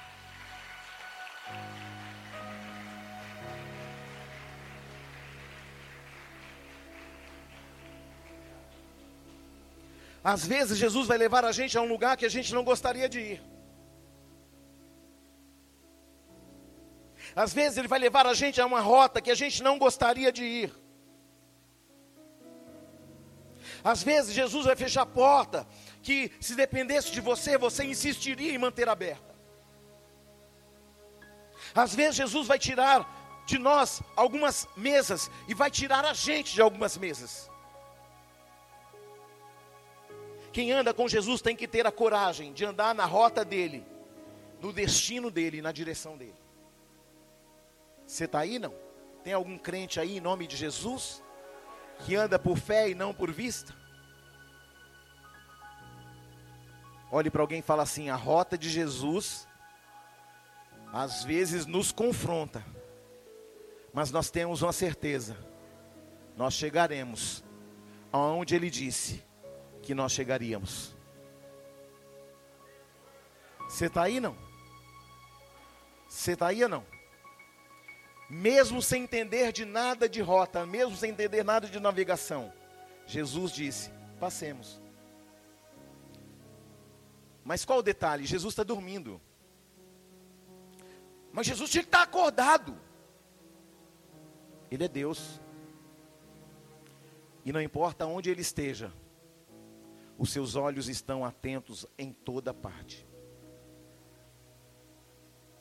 [10.24, 13.10] Às vezes Jesus vai levar a gente a um lugar que a gente não gostaria
[13.10, 13.42] de ir.
[17.36, 20.32] Às vezes Ele vai levar a gente a uma rota que a gente não gostaria
[20.32, 20.85] de ir.
[23.86, 25.68] Às vezes Jesus vai fechar a porta
[26.02, 29.36] que se dependesse de você, você insistiria em manter aberta.
[31.76, 36.64] Às vezes Jesus vai tirar de nós algumas mesas e vai tirar a gente de
[36.64, 37.48] algumas mesas.
[40.52, 43.86] Quem anda com Jesus tem que ter a coragem de andar na rota dele,
[44.62, 46.42] no destino dele, na direção dele.
[48.08, 48.74] Você está aí não?
[49.24, 51.22] Tem algum crente aí em nome de Jesus?
[52.00, 53.74] Que anda por fé e não por vista?
[57.12, 59.48] Olhe para alguém e fala assim: a rota de Jesus
[60.92, 62.66] às vezes nos confronta,
[63.94, 65.38] mas nós temos uma certeza:
[66.36, 67.44] nós chegaremos
[68.12, 69.24] aonde Ele disse
[69.82, 70.96] que nós chegaríamos.
[73.70, 74.38] Você está aí não?
[76.08, 76.95] Você está aí ou não?
[78.30, 82.52] Mesmo sem entender de nada de rota, mesmo sem entender nada de navegação,
[83.06, 84.82] Jesus disse: passemos.
[87.44, 88.26] Mas qual o detalhe?
[88.26, 89.22] Jesus está dormindo.
[91.32, 92.76] Mas Jesus tinha que estar acordado.
[94.72, 95.40] Ele é Deus.
[97.44, 98.92] E não importa onde ele esteja,
[100.18, 103.08] os seus olhos estão atentos em toda parte.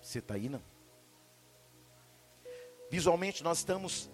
[0.00, 0.62] Você está aí, não?
[2.95, 4.09] Visualmente nós estamos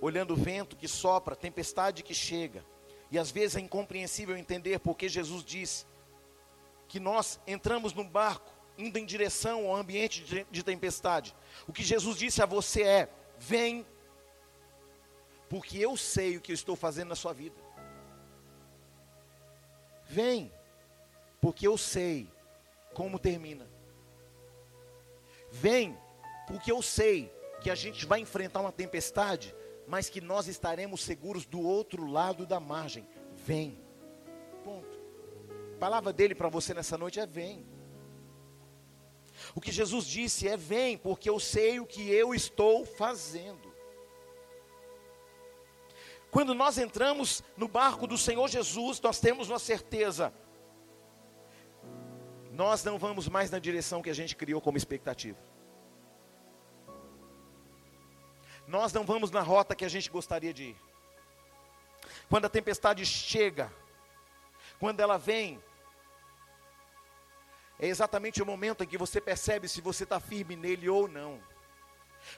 [0.00, 2.64] olhando o vento que sopra, tempestade que chega.
[3.10, 5.84] E às vezes é incompreensível entender porque Jesus disse
[6.86, 11.34] que nós entramos num barco indo em direção ao ambiente de, de tempestade.
[11.66, 13.84] O que Jesus disse a você é: vem
[15.48, 17.60] porque eu sei o que eu estou fazendo na sua vida.
[20.08, 20.52] Vem,
[21.40, 22.30] porque eu sei
[22.94, 23.68] como termina.
[25.50, 25.98] Vem,
[26.46, 27.34] porque eu sei
[27.64, 29.56] que a gente vai enfrentar uma tempestade,
[29.86, 33.08] mas que nós estaremos seguros do outro lado da margem.
[33.32, 33.80] Vem.
[34.62, 35.00] Ponto.
[35.74, 37.66] A palavra dele para você nessa noite é: vem.
[39.54, 43.72] O que Jesus disse é: vem, porque eu sei o que eu estou fazendo.
[46.30, 50.34] Quando nós entramos no barco do Senhor Jesus, nós temos uma certeza.
[52.52, 55.53] Nós não vamos mais na direção que a gente criou como expectativa.
[58.66, 60.76] Nós não vamos na rota que a gente gostaria de ir.
[62.28, 63.72] Quando a tempestade chega,
[64.78, 65.62] quando ela vem,
[67.78, 71.40] é exatamente o momento em que você percebe se você está firme nele ou não.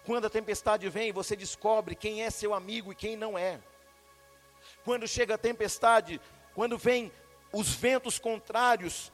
[0.05, 3.61] Quando a tempestade vem, você descobre quem é seu amigo e quem não é
[4.85, 6.21] quando chega a tempestade,
[6.55, 7.13] quando vem
[7.53, 9.13] os ventos contrários,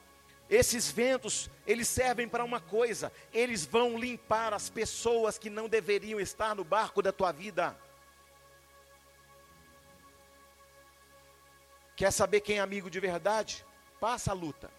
[0.49, 6.19] esses ventos, eles servem para uma coisa, eles vão limpar as pessoas que não deveriam
[6.19, 7.77] estar no barco da tua vida.
[11.95, 13.65] Quer saber quem é amigo de verdade?
[13.99, 14.69] Passa a luta.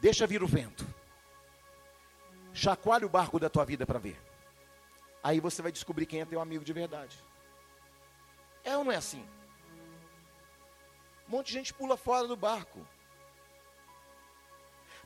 [0.00, 0.86] Deixa vir o vento.
[2.52, 4.18] Chacoalhe o barco da tua vida para ver.
[5.22, 7.22] Aí você vai descobrir quem é teu amigo de verdade.
[8.64, 9.28] É ou não é assim?
[11.28, 12.86] Um monte de gente pula fora do barco.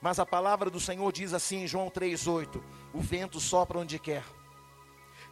[0.00, 2.62] Mas a palavra do Senhor diz assim em João 3,8:
[2.92, 4.24] O vento sopra onde quer,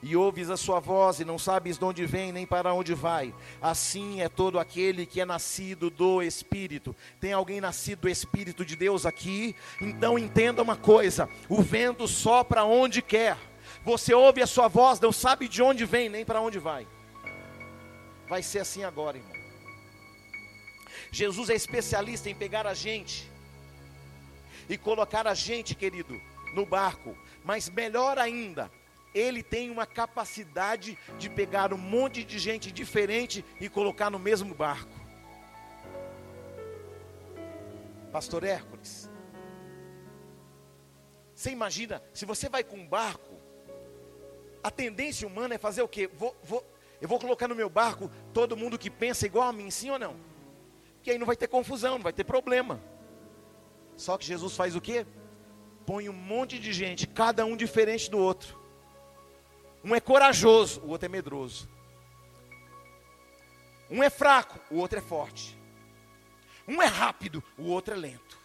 [0.02, 3.34] e ouves a sua voz, e não sabes de onde vem nem para onde vai.
[3.60, 6.94] Assim é todo aquele que é nascido do Espírito.
[7.20, 9.56] Tem alguém nascido do Espírito de Deus aqui?
[9.80, 13.36] Então entenda uma coisa: o vento sopra onde quer.
[13.84, 16.86] Você ouve a sua voz, não sabe de onde vem nem para onde vai.
[18.28, 19.37] Vai ser assim agora, irmão.
[21.10, 23.30] Jesus é especialista em pegar a gente
[24.68, 26.20] e colocar a gente, querido,
[26.54, 27.16] no barco.
[27.44, 28.70] Mas melhor ainda,
[29.14, 34.54] ele tem uma capacidade de pegar um monte de gente diferente e colocar no mesmo
[34.54, 34.98] barco.
[38.12, 39.08] Pastor Hércules,
[41.34, 43.36] você imagina, se você vai com um barco,
[44.62, 46.08] a tendência humana é fazer o quê?
[46.12, 46.64] Vou, vou,
[47.00, 49.98] eu vou colocar no meu barco todo mundo que pensa igual a mim, sim ou
[49.98, 50.16] não?
[51.10, 52.80] Aí não vai ter confusão, não vai ter problema.
[53.96, 55.06] Só que Jesus faz o quê?
[55.84, 58.58] Põe um monte de gente, cada um diferente do outro.
[59.82, 61.68] Um é corajoso, o outro é medroso.
[63.90, 65.58] Um é fraco, o outro é forte.
[66.66, 68.38] Um é rápido, o outro é lento.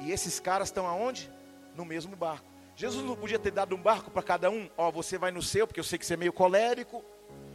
[0.00, 1.30] E esses caras estão aonde?
[1.74, 2.46] No mesmo barco.
[2.74, 4.70] Jesus não podia ter dado um barco para cada um.
[4.76, 7.04] Ó, você vai no seu, porque eu sei que você é meio colérico.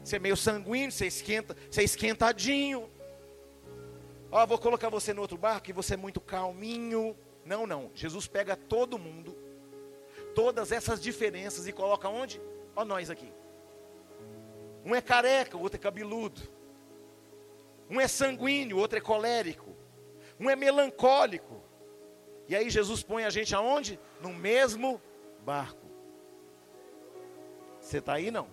[0.04, 2.90] Você é meio sanguíneo, você esquenta, você é esquentadinho.
[4.32, 7.18] Ó, vou colocar você no outro barco e você é muito calminho.
[7.46, 7.92] Não, não.
[7.94, 9.38] Jesus pega todo mundo,
[10.34, 12.42] todas essas diferenças e coloca onde?
[12.76, 13.32] Ó, nós aqui.
[14.86, 16.42] Um é careca, o outro é cabeludo.
[17.90, 19.76] Um é sanguíneo, o outro é colérico.
[20.40, 21.62] Um é melancólico.
[22.48, 24.00] E aí Jesus põe a gente aonde?
[24.22, 25.02] No mesmo
[25.46, 25.86] barco.
[27.80, 28.48] Você está aí não?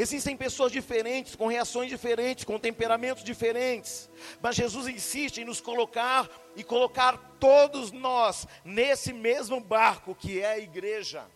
[0.00, 4.08] Existem pessoas diferentes, com reações diferentes, com temperamentos diferentes,
[4.40, 10.52] mas Jesus insiste em nos colocar e colocar todos nós nesse mesmo barco que é
[10.52, 11.26] a igreja.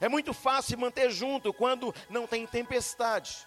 [0.00, 3.46] É muito fácil manter junto quando não tem tempestade.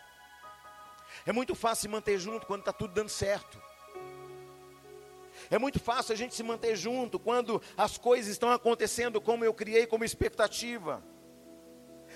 [1.26, 3.60] É muito fácil manter junto quando está tudo dando certo.
[5.50, 9.56] É muito fácil a gente se manter junto quando as coisas estão acontecendo como eu
[9.56, 11.04] criei como expectativa.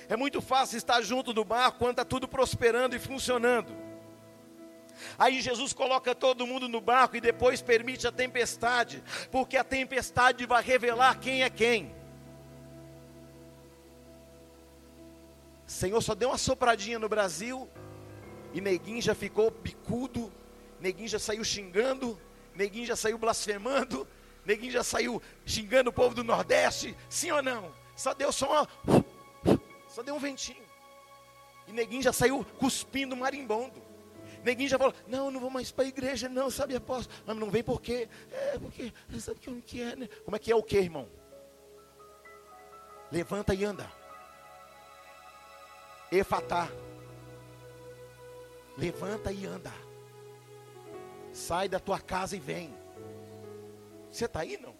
[0.09, 3.75] É muito fácil estar junto do barco quando está tudo prosperando e funcionando.
[5.17, 10.45] Aí Jesus coloca todo mundo no barco e depois permite a tempestade, porque a tempestade
[10.45, 11.95] vai revelar quem é quem.
[15.65, 17.69] Senhor só deu uma sopradinha no Brasil
[18.53, 20.31] e neguinho já ficou bicudo,
[20.79, 22.19] neguinho já saiu xingando,
[22.55, 24.07] neguinho já saiu blasfemando,
[24.45, 27.71] neguinho já saiu xingando o povo do Nordeste, sim ou não?
[27.97, 29.03] Só deu só uma,
[29.97, 30.63] só deu um ventinho.
[31.65, 33.81] E neguinho já saiu cuspindo marimbondo.
[34.43, 37.19] Neguinho já falou, não, não vou mais para a igreja, não, sabe, apóstolo?
[37.25, 38.07] Mas não vem por quê?
[38.31, 40.07] É, porque, sabe como que é, né?
[40.23, 41.09] Como é que é o que, irmão?
[43.11, 43.91] Levanta e anda.
[46.11, 46.69] Efatá.
[48.77, 49.73] Levanta e anda.
[51.33, 52.71] Sai da tua casa e vem.
[54.11, 54.76] Você está aí, não?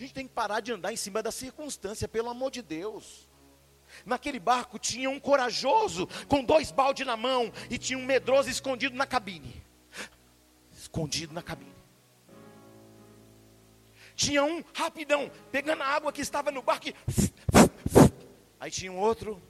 [0.00, 3.28] A gente tem que parar de andar em cima da circunstância, pelo amor de Deus.
[4.06, 8.96] Naquele barco tinha um corajoso com dois baldes na mão e tinha um medroso escondido
[8.96, 9.62] na cabine.
[10.72, 11.74] Escondido na cabine.
[14.14, 16.94] Tinha um rapidão pegando a água que estava no barco e
[18.58, 19.42] Aí tinha um outro.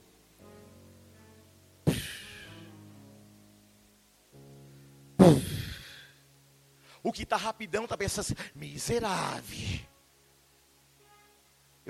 [7.04, 9.89] O que está rapidão está pensando assim, miserável.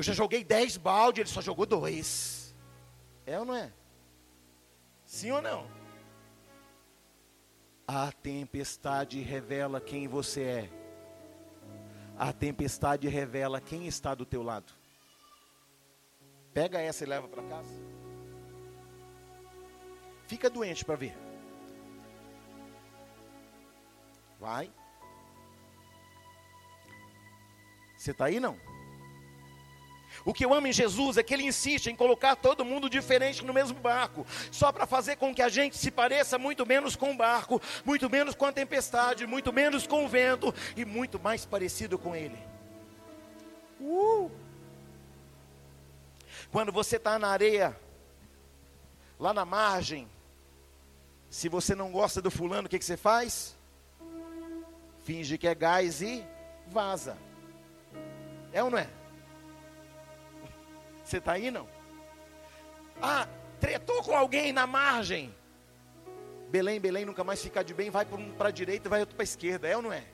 [0.00, 2.56] Eu já joguei dez balde, ele só jogou dois.
[3.26, 3.70] É ou não é?
[5.04, 5.70] Sim ou não?
[7.86, 10.70] A tempestade revela quem você é.
[12.18, 14.72] A tempestade revela quem está do teu lado.
[16.54, 17.74] Pega essa e leva para casa.
[20.26, 21.14] Fica doente para ver.
[24.38, 24.72] Vai.
[27.98, 28.69] Você está aí não?
[30.24, 33.44] O que eu amo em Jesus é que ele insiste em colocar todo mundo diferente
[33.44, 37.12] no mesmo barco, só para fazer com que a gente se pareça muito menos com
[37.12, 41.46] o barco, muito menos com a tempestade, muito menos com o vento e muito mais
[41.46, 42.38] parecido com ele.
[43.80, 44.30] Uh!
[46.52, 47.76] Quando você está na areia,
[49.18, 50.08] lá na margem,
[51.30, 53.56] se você não gosta do fulano, o que, que você faz?
[55.04, 56.24] Finge que é gás e
[56.66, 57.16] vaza.
[58.52, 58.99] É ou não é?
[61.10, 61.66] Você está aí não?
[63.02, 63.26] Ah,
[63.58, 65.34] tretou com alguém na margem.
[66.48, 68.06] Belém, Belém nunca mais fica de bem, vai
[68.38, 70.04] para a direita vai para a esquerda, é ou não é?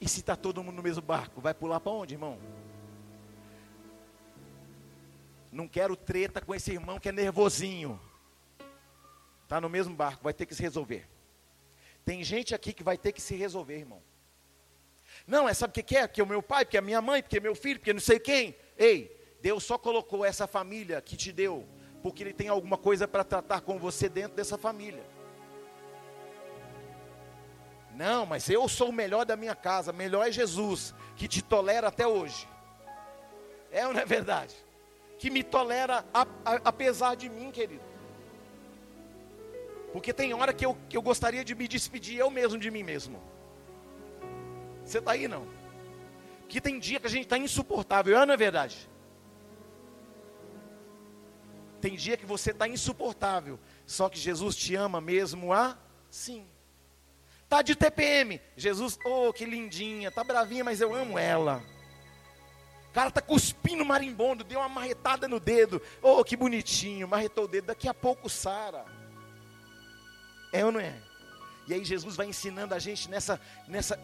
[0.00, 2.40] E se está todo mundo no mesmo barco, vai pular para onde, irmão?
[5.52, 8.00] Não quero treta com esse irmão que é nervosinho.
[9.44, 11.08] Está no mesmo barco, vai ter que se resolver.
[12.04, 14.02] Tem gente aqui que vai ter que se resolver, irmão.
[15.26, 16.06] Não, é sabe o que é?
[16.06, 17.92] Porque é o meu pai, porque é a minha mãe, porque é meu filho, porque
[17.92, 18.56] não sei quem.
[18.76, 21.66] Ei, Deus só colocou essa família que te deu,
[22.02, 25.04] porque Ele tem alguma coisa para tratar com você dentro dessa família.
[27.94, 31.88] Não, mas eu sou o melhor da minha casa, melhor é Jesus, que te tolera
[31.88, 32.48] até hoje.
[33.70, 34.54] É ou não é verdade?
[35.24, 37.82] que me tolera a, a, apesar de mim, querido.
[39.90, 42.82] Porque tem hora que eu, que eu gostaria de me despedir eu mesmo de mim
[42.82, 43.22] mesmo.
[44.84, 45.46] Você está aí não?
[46.48, 48.88] Que tem dia que a gente está insuportável, é não é verdade?
[51.80, 56.46] Tem dia que você está insuportável, só que Jesus te ama mesmo assim.
[57.48, 61.62] Tá de TPM, Jesus, oh que lindinha, tá bravinha, mas eu amo ela
[62.94, 65.82] cara tá cuspindo marimbondo, deu uma marretada no dedo.
[66.00, 67.66] Oh, que bonitinho, marretou o dedo.
[67.66, 68.84] Daqui a pouco Sara.
[70.52, 70.94] É ou não é?
[71.66, 73.98] E aí Jesus vai ensinando a gente nessa, nessa,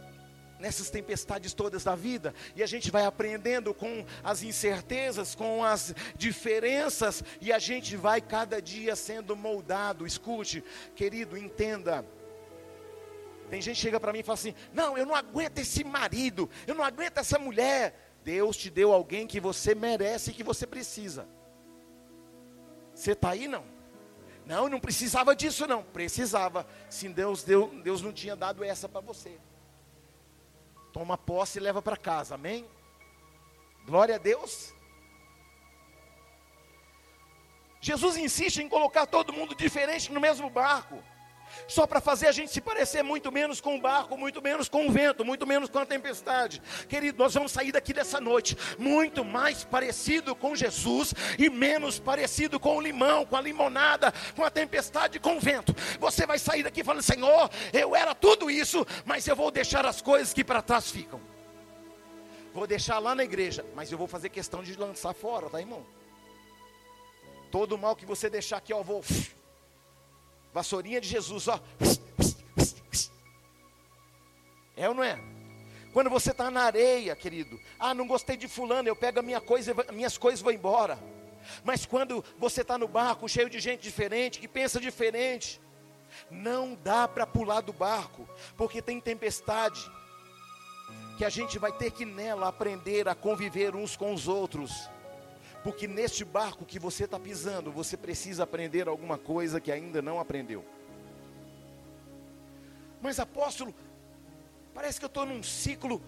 [0.61, 5.95] nessas tempestades todas da vida, e a gente vai aprendendo com as incertezas, com as
[6.17, 10.07] diferenças, e a gente vai cada dia sendo moldado.
[10.07, 10.63] Escute,
[10.95, 12.05] querido, entenda.
[13.49, 16.49] Tem gente que chega para mim e fala assim: Não, eu não aguento esse marido,
[16.67, 18.09] eu não aguento essa mulher.
[18.23, 21.27] Deus te deu alguém que você merece e que você precisa.
[22.95, 23.65] Você está aí não?
[24.45, 25.83] Não, não precisava disso não.
[25.83, 26.67] Precisava.
[26.89, 29.39] Se Deus deu, Deus não tinha dado essa para você.
[30.93, 32.35] Toma posse e leva para casa.
[32.35, 32.67] Amém?
[33.85, 34.75] Glória a Deus.
[37.81, 41.03] Jesus insiste em colocar todo mundo diferente no mesmo barco
[41.67, 44.87] só para fazer a gente se parecer muito menos com o barco, muito menos com
[44.87, 46.61] o vento, muito menos com a tempestade.
[46.89, 52.59] Querido, nós vamos sair daqui dessa noite muito mais parecido com Jesus e menos parecido
[52.59, 55.75] com o limão, com a limonada, com a tempestade, com o vento.
[55.99, 60.01] Você vai sair daqui falando: Senhor, eu era tudo isso, mas eu vou deixar as
[60.03, 61.21] coisas que para trás ficam.
[62.53, 65.87] Vou deixar lá na igreja, mas eu vou fazer questão de lançar fora, tá, irmão?
[67.51, 69.03] Todo mal que você deixar aqui, eu vou
[70.53, 71.61] Vassourinha de Jesus, ó.
[74.77, 75.21] É ou não é?
[75.93, 77.61] Quando você está na areia, querido.
[77.79, 80.99] Ah, não gostei de fulano, eu pego a minha coisa, minhas coisas e vou embora.
[81.65, 85.61] Mas quando você está no barco cheio de gente diferente, que pensa diferente,
[86.31, 89.91] não dá para pular do barco, porque tem tempestade,
[91.19, 94.89] que a gente vai ter que nela aprender a conviver uns com os outros.
[95.63, 100.19] Porque neste barco que você está pisando, você precisa aprender alguma coisa que ainda não
[100.19, 100.65] aprendeu.
[103.01, 103.75] Mas apóstolo,
[104.75, 106.01] parece que eu estou num ciclo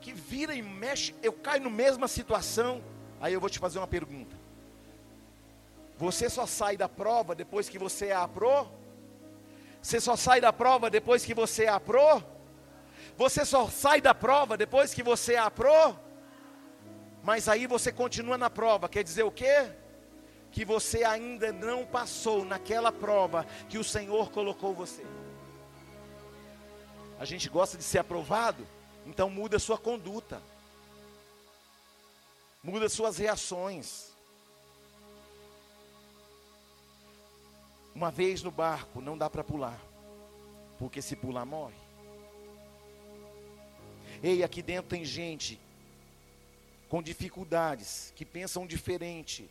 [0.00, 2.82] que vira e mexe, eu caio na mesma situação.
[3.20, 4.34] Aí eu vou te fazer uma pergunta.
[5.98, 8.16] Você só sai da prova depois que você é?
[9.82, 11.80] Você só sai da prova depois que você é?
[13.16, 15.42] Você só sai da prova depois que você é?
[17.22, 19.70] Mas aí você continua na prova, quer dizer o quê?
[20.50, 25.04] Que você ainda não passou naquela prova que o Senhor colocou você.
[27.18, 28.66] A gente gosta de ser aprovado,
[29.06, 30.42] então muda sua conduta,
[32.62, 34.10] muda suas reações.
[37.94, 39.78] Uma vez no barco não dá para pular,
[40.78, 41.74] porque se pular morre.
[44.22, 45.60] Ei, aqui dentro tem gente
[46.90, 49.48] com dificuldades, que pensam diferente,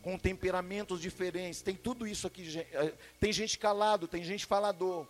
[0.00, 1.60] com temperamentos diferentes.
[1.60, 2.56] Tem tudo isso aqui.
[2.56, 5.04] Eh, tem gente calado, tem gente falador.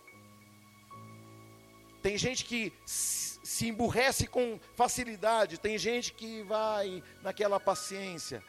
[2.01, 8.43] Tem gente que se emburrece com facilidade, tem gente que vai naquela paciência.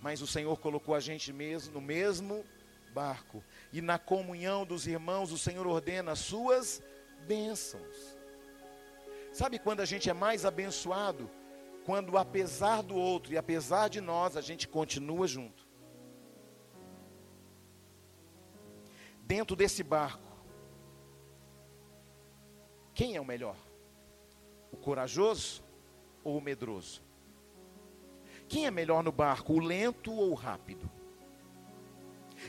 [0.00, 2.46] Mas o Senhor colocou a gente mesmo no mesmo
[2.94, 3.44] barco.
[3.74, 6.82] E na comunhão dos irmãos, o Senhor ordena as suas
[7.26, 8.16] bênçãos.
[9.34, 11.30] Sabe quando a gente é mais abençoado?
[11.88, 15.66] Quando apesar do outro e apesar de nós, a gente continua junto.
[19.22, 20.30] Dentro desse barco,
[22.92, 23.56] quem é o melhor?
[24.70, 25.64] O corajoso
[26.22, 27.02] ou o medroso?
[28.46, 30.90] Quem é melhor no barco, o lento ou o rápido?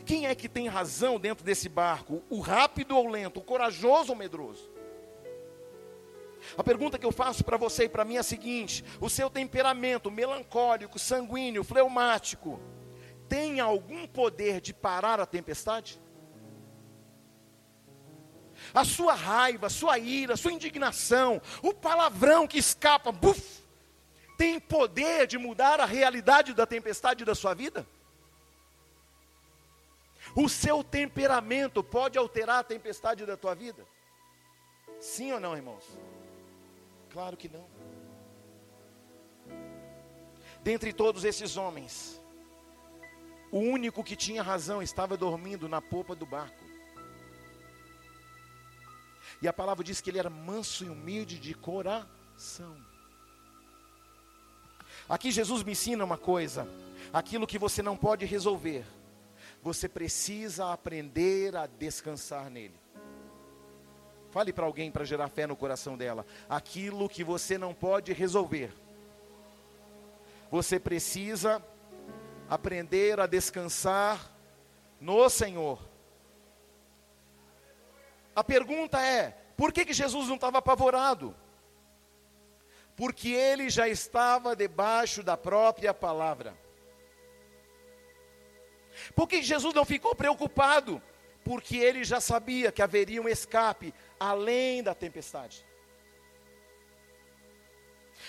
[0.06, 4.10] Quem é que tem razão dentro desse barco, o rápido ou o lento, o corajoso
[4.10, 4.70] ou o medroso?
[6.58, 9.30] A pergunta que eu faço para você e para mim é a seguinte: o seu
[9.30, 12.60] temperamento melancólico, sanguíneo, fleumático,
[13.28, 16.00] tem algum poder de parar a tempestade?
[18.74, 23.64] a sua raiva, a sua ira, a sua indignação, o palavrão que escapa, buf,
[24.38, 27.86] tem poder de mudar a realidade da tempestade da sua vida?
[30.36, 33.86] O seu temperamento pode alterar a tempestade da tua vida?
[35.00, 35.84] Sim ou não, irmãos?
[37.10, 37.68] Claro que não.
[40.62, 42.22] Dentre todos esses homens,
[43.52, 46.64] o único que tinha razão estava dormindo na popa do barco.
[49.42, 52.78] E a palavra diz que ele era manso e humilde de coração.
[55.08, 56.68] Aqui Jesus me ensina uma coisa:
[57.14, 58.86] aquilo que você não pode resolver,
[59.64, 62.80] você precisa aprender a descansar nele.
[64.32, 66.26] Fale para alguém para gerar fé no coração dela.
[66.48, 68.72] Aquilo que você não pode resolver,
[70.52, 71.64] você precisa
[72.50, 74.32] aprender a descansar
[75.00, 75.80] no Senhor.
[78.36, 81.36] A pergunta é: por que, que Jesus não estava apavorado?
[82.96, 86.54] Porque ele já estava debaixo da própria palavra.
[89.16, 91.02] Por que Jesus não ficou preocupado?
[91.44, 95.66] Porque ele já sabia que haveria um escape além da tempestade.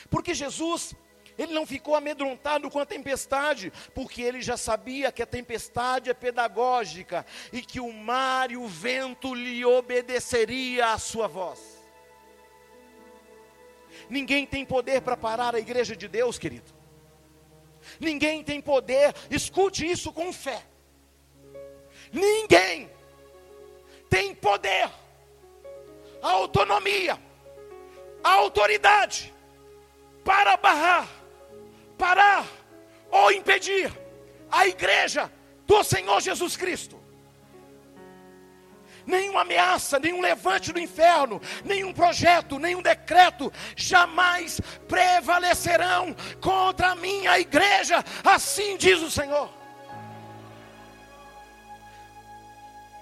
[0.08, 0.94] Porque Jesus
[1.38, 6.14] ele não ficou amedrontado com a tempestade, porque ele já sabia que a tempestade é
[6.14, 11.58] pedagógica e que o mar e o vento lhe obedeceria à sua voz.
[14.10, 16.72] Ninguém tem poder para parar a igreja de Deus, querido.
[17.98, 20.62] Ninguém tem poder, escute isso com fé.
[22.12, 22.90] Ninguém
[24.10, 24.90] tem poder,
[26.22, 27.18] a autonomia,
[28.22, 29.32] a autoridade
[30.24, 31.20] para barrar
[32.00, 32.46] parar
[33.10, 33.92] ou impedir
[34.50, 35.30] a igreja
[35.66, 36.98] do Senhor Jesus Cristo.
[39.06, 47.38] Nenhuma ameaça, nenhum levante do inferno, nenhum projeto, nenhum decreto jamais prevalecerão contra a minha
[47.38, 49.59] igreja, assim diz o Senhor.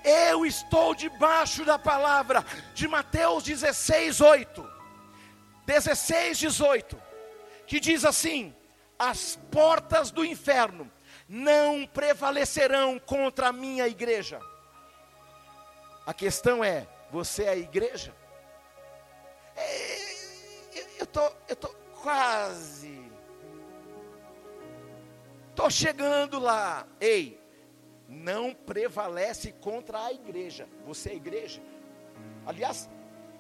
[0.09, 4.73] Eu estou debaixo da palavra de Mateus 16, 8.
[5.67, 7.03] 16, 18.
[7.67, 8.55] Que diz assim:
[8.99, 10.91] as portas do inferno
[11.29, 14.41] não prevalecerão contra a minha igreja.
[16.07, 18.15] A questão é: você é a igreja?
[19.55, 21.69] É, eu tô, eu tô
[22.01, 22.99] quase.
[25.51, 26.87] estou chegando lá.
[26.99, 27.38] Ei,
[28.09, 30.67] não prevalece contra a igreja.
[30.87, 31.61] Você é igreja.
[32.47, 32.89] Aliás,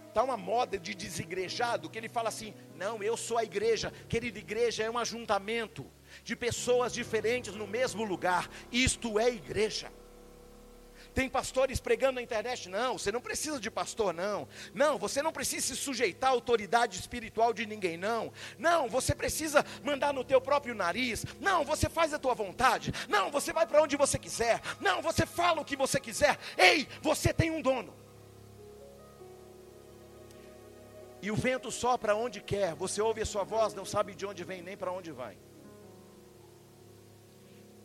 [0.06, 3.92] está uma moda de desigrejado que ele fala assim: não, eu sou a igreja.
[4.08, 5.90] Querida, igreja é um ajuntamento
[6.22, 8.50] de pessoas diferentes no mesmo lugar.
[8.70, 9.90] Isto é igreja.
[11.18, 14.46] Tem pastores pregando na internet, não, você não precisa de pastor, não.
[14.72, 18.32] Não, você não precisa se sujeitar à autoridade espiritual de ninguém, não.
[18.56, 21.26] Não, você precisa mandar no teu próprio nariz.
[21.40, 22.92] Não, você faz a tua vontade.
[23.08, 24.62] Não, você vai para onde você quiser.
[24.78, 26.38] Não, você fala o que você quiser.
[26.56, 27.92] Ei, você tem um dono.
[31.20, 32.76] E o vento sopra onde quer.
[32.76, 35.36] Você ouve a sua voz, não sabe de onde vem nem para onde vai.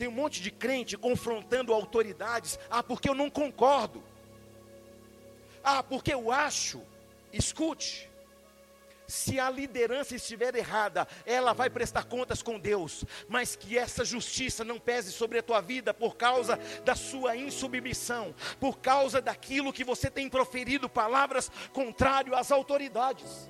[0.03, 2.59] Tem um monte de crente confrontando autoridades.
[2.69, 4.03] Ah, porque eu não concordo.
[5.63, 6.81] Ah, porque eu acho.
[7.31, 8.11] Escute.
[9.07, 14.65] Se a liderança estiver errada, ela vai prestar contas com Deus, mas que essa justiça
[14.65, 19.85] não pese sobre a tua vida por causa da sua insubmissão, por causa daquilo que
[19.85, 23.49] você tem proferido palavras contrárias às autoridades.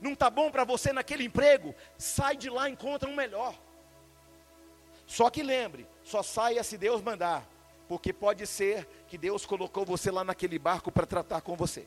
[0.00, 1.74] Não está bom para você naquele emprego?
[1.98, 3.60] Sai de lá encontra um melhor.
[5.12, 7.46] Só que lembre, só saia se Deus mandar,
[7.86, 11.86] porque pode ser que Deus colocou você lá naquele barco para tratar com você.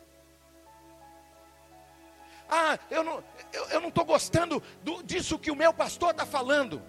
[2.47, 6.79] Ah, eu não estou eu, não gostando do, disso que o meu pastor está falando.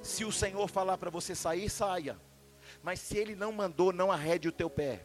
[0.00, 2.16] Se o Senhor falar para você sair, saia.
[2.82, 5.04] Mas se Ele não mandou, não arrede o teu pé.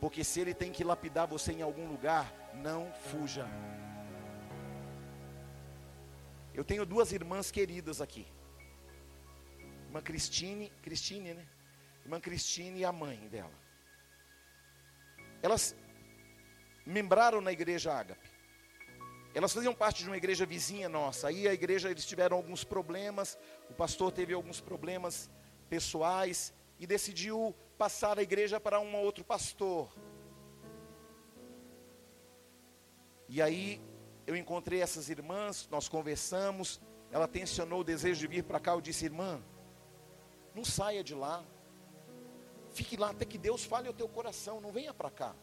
[0.00, 3.44] Porque se Ele tem que lapidar você em algum lugar, não fuja.
[6.60, 8.26] Eu tenho duas irmãs queridas aqui.
[9.86, 11.46] Irmã Cristine, Cristine, né?
[12.04, 13.58] Irmã Cristine e a mãe dela.
[15.40, 15.74] Elas
[16.84, 18.28] membraram na igreja Ágape.
[19.34, 21.28] Elas faziam parte de uma igreja vizinha nossa.
[21.28, 23.38] Aí a igreja eles tiveram alguns problemas,
[23.70, 25.30] o pastor teve alguns problemas
[25.70, 29.90] pessoais e decidiu passar a igreja para um outro pastor.
[33.30, 33.80] E aí
[34.30, 36.80] eu encontrei essas irmãs, nós conversamos,
[37.10, 39.42] ela tensionou o desejo de vir para cá, eu disse: "Irmã,
[40.54, 41.44] não saia de lá.
[42.72, 45.34] Fique lá até que Deus fale ao teu coração, não venha para cá."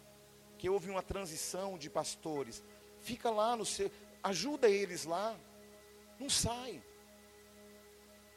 [0.58, 2.64] Que houve uma transição de pastores.
[3.02, 3.92] Fica lá no seu,
[4.24, 5.38] ajuda eles lá.
[6.18, 6.82] Não sai.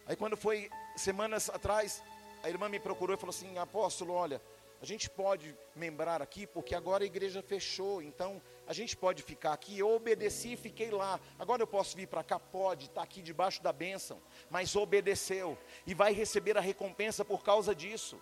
[0.05, 2.02] Aí quando foi semanas atrás,
[2.43, 4.43] a irmã me procurou e falou assim: "Apóstolo, olha,
[4.82, 9.52] a gente pode membrar aqui, porque agora a igreja fechou, então a gente pode ficar
[9.52, 9.76] aqui.
[9.76, 11.18] Eu obedeci e fiquei lá.
[11.36, 12.38] Agora eu posso vir para cá?
[12.38, 14.22] Pode, está aqui debaixo da bênção.
[14.48, 18.16] Mas obedeceu e vai receber a recompensa por causa disso.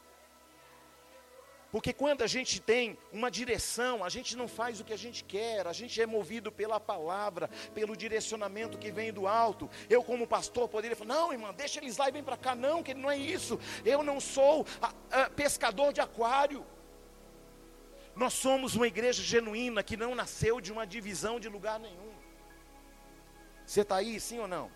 [1.71, 5.23] Porque quando a gente tem uma direção, a gente não faz o que a gente
[5.23, 9.69] quer, a gente é movido pela palavra, pelo direcionamento que vem do alto.
[9.91, 12.55] Eu, como pastor, poderia falar: não, irmão, deixa eles lá e vem para cá.
[12.55, 13.61] Não, que não é isso.
[13.85, 14.95] Eu não sou a,
[15.25, 16.65] a, pescador de aquário.
[18.19, 22.13] Nós somos uma igreja genuína que não nasceu de uma divisão de lugar nenhum.
[23.65, 24.73] Você está aí, sim ou não?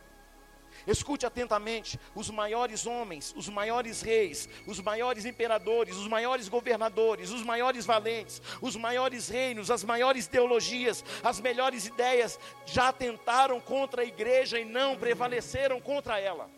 [0.86, 7.42] Escute atentamente: os maiores homens, os maiores reis, os maiores imperadores, os maiores governadores, os
[7.42, 14.04] maiores valentes, os maiores reinos, as maiores ideologias, as melhores ideias já tentaram contra a
[14.04, 16.48] igreja e não prevaleceram contra ela.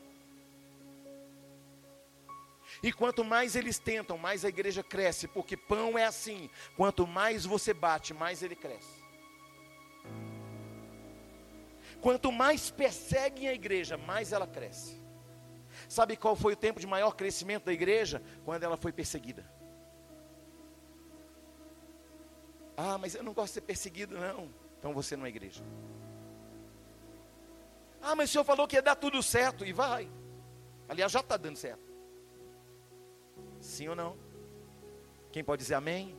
[2.84, 7.46] E quanto mais eles tentam, mais a igreja cresce, porque pão é assim: quanto mais
[7.46, 9.02] você bate, mais ele cresce.
[12.02, 15.02] Quanto mais perseguem a igreja, mais ela cresce.
[15.88, 18.22] Sabe qual foi o tempo de maior crescimento da igreja?
[18.44, 19.50] Quando ela foi perseguida.
[22.76, 24.52] Ah, mas eu não gosto de ser perseguido, não.
[24.78, 25.64] Então você não é igreja.
[28.02, 30.06] Ah, mas o senhor falou que ia dar tudo certo, e vai.
[30.86, 31.83] Aliás, já está dando certo.
[33.64, 34.14] Sim ou não?
[35.32, 36.14] Quem pode dizer amém?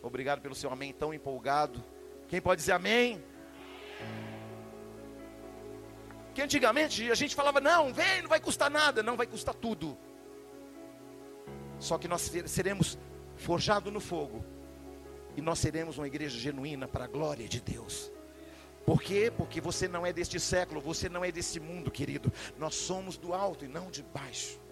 [0.00, 1.82] Obrigado pelo seu amém tão empolgado.
[2.28, 3.22] Quem pode dizer amém?
[6.32, 9.02] Que antigamente a gente falava: não, vem, não vai custar nada.
[9.02, 9.98] Não, vai custar tudo.
[11.80, 12.96] Só que nós seremos
[13.36, 14.44] forjados no fogo.
[15.36, 18.12] E nós seremos uma igreja genuína para a glória de Deus.
[18.86, 19.32] Por quê?
[19.36, 22.32] Porque você não é deste século, você não é desse mundo, querido.
[22.56, 24.63] Nós somos do alto e não de baixo.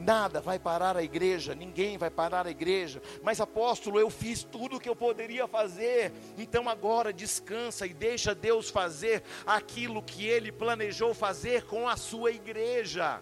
[0.00, 3.02] Nada vai parar a igreja, ninguém vai parar a igreja.
[3.22, 6.10] Mas apóstolo, eu fiz tudo o que eu poderia fazer.
[6.38, 12.30] Então agora descansa e deixa Deus fazer aquilo que ele planejou fazer com a sua
[12.30, 13.20] igreja.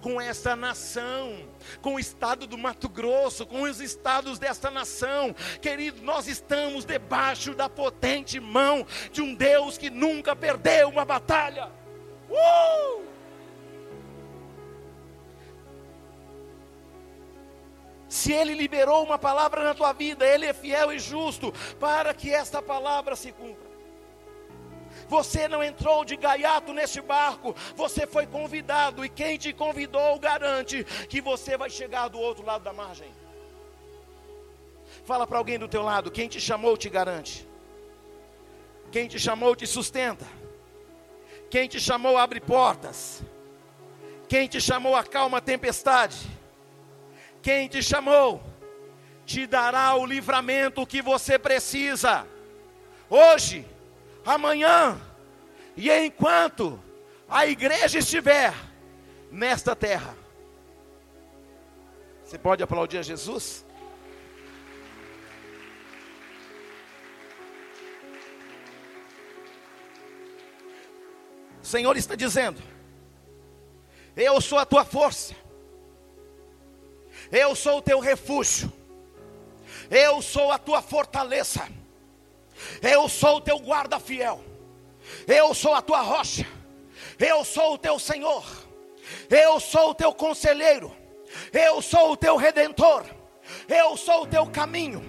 [0.00, 1.48] com esta nação,
[1.82, 5.34] com o estado do Mato Grosso, com os estados desta nação.
[5.60, 11.70] Querido, nós estamos debaixo da potente mão de um Deus que nunca perdeu uma batalha.
[12.30, 13.13] Uh!
[18.14, 22.32] Se Ele liberou uma palavra na tua vida, Ele é fiel e justo para que
[22.32, 23.68] esta palavra se cumpra.
[25.08, 30.84] Você não entrou de gaiato neste barco, você foi convidado, e quem te convidou garante
[31.08, 33.12] que você vai chegar do outro lado da margem.
[35.04, 37.48] Fala para alguém do teu lado, quem te chamou te garante.
[38.92, 40.24] Quem te chamou te sustenta.
[41.50, 43.24] Quem te chamou abre portas.
[44.28, 46.43] Quem te chamou acalma a tempestade.
[47.44, 48.42] Quem te chamou
[49.26, 52.26] te dará o livramento que você precisa.
[53.08, 53.66] Hoje,
[54.24, 54.98] amanhã
[55.76, 56.82] e enquanto
[57.28, 58.54] a igreja estiver
[59.30, 60.16] nesta terra.
[62.24, 63.62] Você pode aplaudir a Jesus?
[71.62, 72.62] O Senhor está dizendo:
[74.16, 75.34] Eu sou a tua força,
[77.30, 78.72] eu sou o teu refúgio,
[79.90, 81.68] eu sou a tua fortaleza.
[82.80, 84.40] Eu sou o teu guarda fiel.
[85.26, 86.46] Eu sou a tua rocha.
[87.18, 88.44] Eu sou o teu Senhor.
[89.28, 90.94] Eu sou o teu conselheiro.
[91.52, 93.04] Eu sou o teu redentor.
[93.68, 95.02] Eu sou o teu caminho.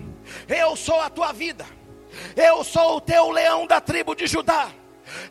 [0.47, 1.65] Eu sou a tua vida.
[2.35, 4.69] Eu sou o teu leão da tribo de Judá.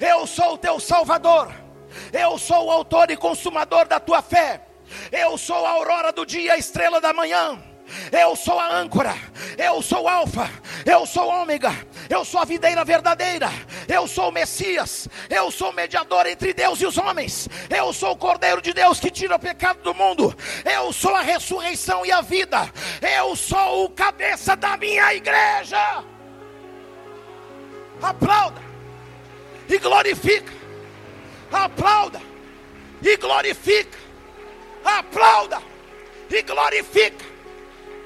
[0.00, 1.52] Eu sou o teu salvador.
[2.12, 4.66] Eu sou o autor e consumador da tua fé.
[5.10, 7.58] Eu sou a aurora do dia, a estrela da manhã.
[8.10, 9.14] Eu sou a âncora,
[9.58, 10.50] eu sou alfa,
[10.86, 11.70] eu sou ômega,
[12.08, 13.50] eu sou a videira verdadeira,
[13.86, 18.12] eu sou o Messias, eu sou o mediador entre Deus e os homens, eu sou
[18.12, 20.34] o Cordeiro de Deus que tira o pecado do mundo,
[20.64, 22.72] eu sou a ressurreição e a vida,
[23.18, 26.02] eu sou o cabeça da minha igreja.
[28.02, 28.62] Aplauda
[29.68, 30.52] e glorifica,
[31.52, 32.20] aplauda
[33.02, 33.98] e glorifica,
[34.84, 35.60] aplauda
[36.30, 37.24] e glorifica.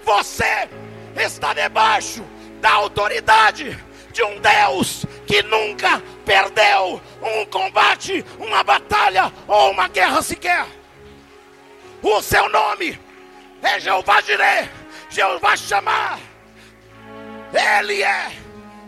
[0.05, 0.69] Você
[1.17, 2.25] está debaixo
[2.61, 3.79] da autoridade
[4.13, 10.67] de um Deus que nunca perdeu um combate, uma batalha ou uma guerra sequer.
[12.03, 12.99] O seu nome
[13.63, 14.69] é Jeová Jireh,
[15.11, 16.19] Jeová chamar.
[17.53, 18.33] Ele é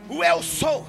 [0.09, 0.87] o eu sou.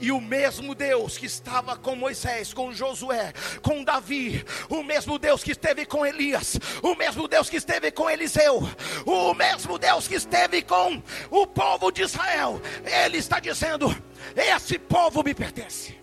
[0.00, 5.42] E o mesmo Deus que estava com Moisés, com Josué, com Davi, o mesmo Deus
[5.42, 8.60] que esteve com Elias, o mesmo Deus que esteve com Eliseu,
[9.04, 13.94] o mesmo Deus que esteve com o povo de Israel, ele está dizendo:
[14.36, 15.98] Esse povo me pertence.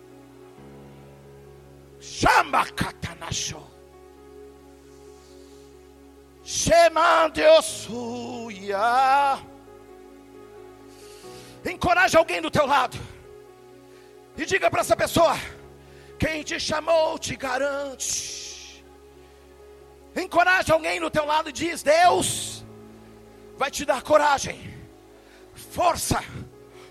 [1.98, 3.62] Chama Katanashô.
[6.44, 7.88] Shema Deus
[11.64, 12.96] Encoraja alguém do teu lado.
[14.36, 15.36] E diga para essa pessoa:
[16.18, 18.84] quem te chamou te garante.
[20.14, 22.64] Encoraje alguém do teu lado e diz: Deus
[23.56, 24.74] vai te dar coragem,
[25.54, 26.22] força,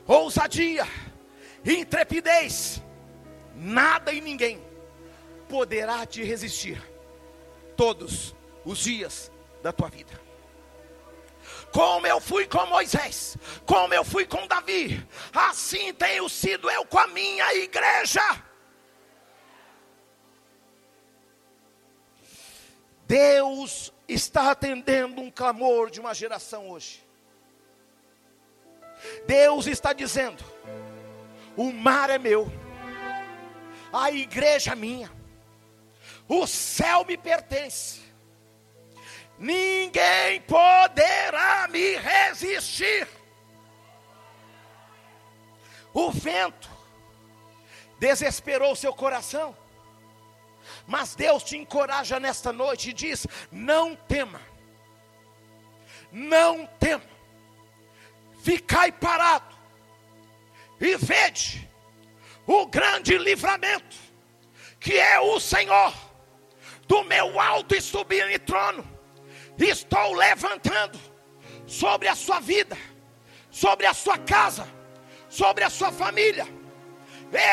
[0.07, 0.87] ousadia,
[1.63, 2.81] intrepidez.
[3.55, 4.61] Nada e ninguém
[5.47, 6.81] poderá te resistir
[7.77, 8.35] todos
[8.65, 9.31] os dias
[9.63, 10.24] da tua vida
[11.75, 13.35] como eu fui com Moisés,
[13.65, 18.21] como eu fui com Davi, assim tenho sido eu com a minha igreja.
[23.05, 27.05] Deus está atendendo um clamor de uma geração hoje.
[29.27, 30.45] Deus está dizendo:
[31.57, 32.49] o mar é meu,
[33.91, 35.11] a igreja é minha,
[36.25, 38.04] o céu me pertence
[39.37, 43.07] ninguém poderá me resistir.
[45.93, 46.69] O vento
[47.99, 49.55] desesperou seu coração,
[50.85, 54.41] mas Deus te encoraja nesta noite e diz: não tema,
[56.11, 57.03] não tema,
[58.43, 59.55] ficai parado
[60.79, 61.69] e vede
[62.45, 63.95] o grande livramento
[64.79, 65.93] que é o Senhor
[66.87, 68.94] do meu alto e sublime trono
[69.57, 70.99] estou levantando
[71.65, 72.77] sobre a sua vida,
[73.49, 74.67] sobre a sua casa,
[75.29, 76.47] sobre a sua família.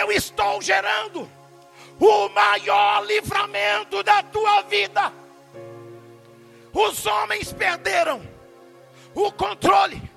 [0.00, 1.30] Eu estou gerando
[1.98, 5.12] o maior livramento da tua vida.
[6.72, 8.22] Os homens perderam
[9.14, 10.10] o controle.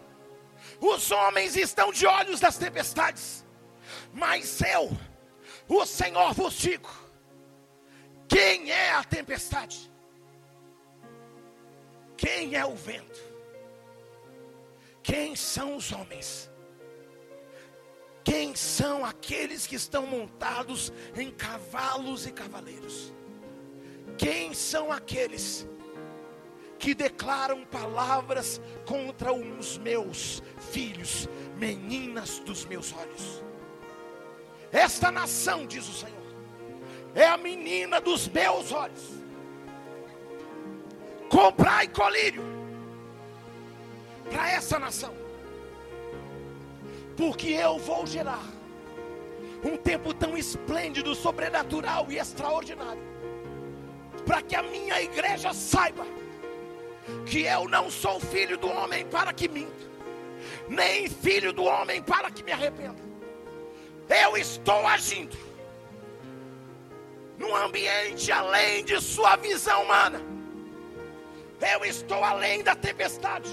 [0.80, 3.46] Os homens estão de olhos das tempestades.
[4.14, 4.96] Mas eu,
[5.68, 6.90] o Senhor vos digo,
[8.28, 9.92] Quem é a tempestade?
[12.18, 13.20] Quem é o vento?
[15.04, 16.50] Quem são os homens?
[18.24, 23.14] Quem são aqueles que estão montados em cavalos e cavaleiros?
[24.18, 25.68] Quem são aqueles
[26.80, 33.44] que declaram palavras contra os meus filhos, meninas dos meus olhos?
[34.72, 36.26] Esta nação, diz o Senhor,
[37.14, 39.25] é a menina dos meus olhos.
[41.30, 42.44] Comprai colírio
[44.30, 45.26] para essa nação
[47.16, 48.44] porque eu vou gerar
[49.64, 53.02] um tempo tão esplêndido, sobrenatural e extraordinário,
[54.26, 56.06] para que a minha igreja saiba
[57.26, 59.86] que eu não sou filho do homem para que minta,
[60.68, 63.04] nem filho do homem para que me arrependa.
[64.08, 65.36] Eu estou agindo
[67.40, 70.35] num ambiente além de sua visão humana.
[71.62, 73.50] Eu estou além da tempestade.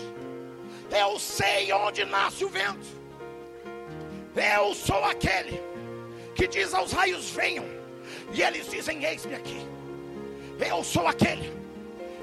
[0.91, 2.87] Eu sei onde nasce o vento.
[4.35, 5.62] Eu sou aquele
[6.35, 7.65] que diz aos raios: venham,
[8.33, 9.66] e eles dizem: eis-me aqui.
[10.59, 11.53] Eu sou aquele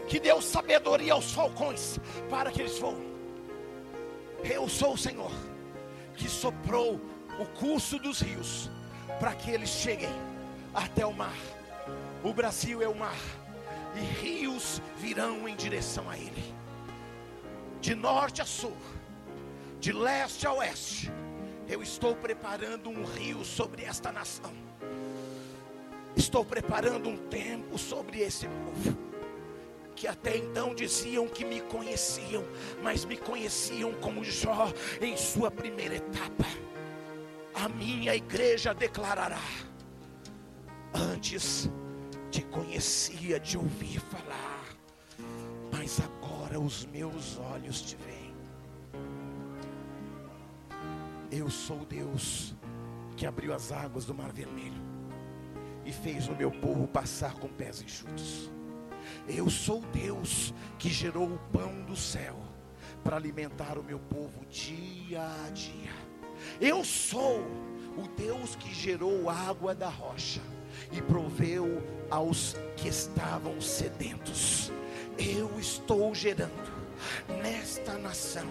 [0.08, 2.00] que deu sabedoria aos falcões
[2.30, 3.10] para que eles voem.
[4.44, 5.32] Eu sou o Senhor
[6.16, 7.00] que soprou
[7.40, 8.70] o curso dos rios
[9.20, 10.10] para que eles cheguem
[10.74, 11.36] até o mar.
[12.24, 13.18] O Brasil é o mar
[13.96, 16.54] e rios virão em direção a ele.
[17.82, 18.76] De norte a sul,
[19.80, 21.12] de leste a oeste,
[21.68, 24.52] eu estou preparando um rio sobre esta nação.
[26.16, 28.98] Estou preparando um tempo sobre esse povo.
[29.96, 32.44] Que até então diziam que me conheciam,
[32.82, 34.72] mas me conheciam como Jó
[35.02, 36.46] em sua primeira etapa.
[37.54, 39.42] A minha igreja declarará:
[40.94, 41.70] Antes
[42.30, 44.66] te conhecia de ouvir falar,
[45.72, 48.34] mas agora os meus olhos te veem.
[51.32, 52.56] Eu sou Deus
[53.16, 54.82] que abriu as águas do Mar Vermelho
[55.86, 58.52] e fez o meu povo passar com pés enxutos.
[59.28, 62.36] Eu sou Deus que gerou o pão do céu
[63.04, 65.94] para alimentar o meu povo dia a dia.
[66.62, 67.40] Eu sou
[67.98, 70.42] o Deus que gerou água da rocha
[70.92, 74.72] e proveu aos que estavam sedentos.
[75.18, 76.72] Eu estou gerando
[77.42, 78.48] nesta nação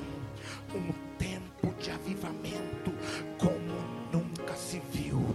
[0.74, 2.92] um tempo de avivamento
[3.38, 5.34] como nunca se viu,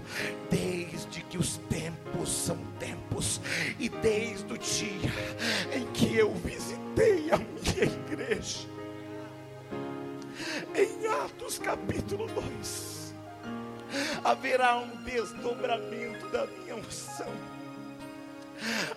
[0.49, 3.41] desde que os tempos são tempos,
[3.79, 5.11] e desde o dia
[5.75, 8.67] em que eu visitei a minha igreja,
[10.75, 12.42] em Atos capítulo 2,
[14.33, 17.31] haverá um desdobramento da minha unção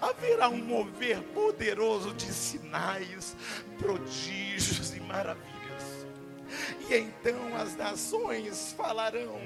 [0.00, 3.36] haverá um mover poderoso de sinais,
[3.78, 6.06] prodígios e maravilhas.
[6.88, 9.40] E então as nações falarão: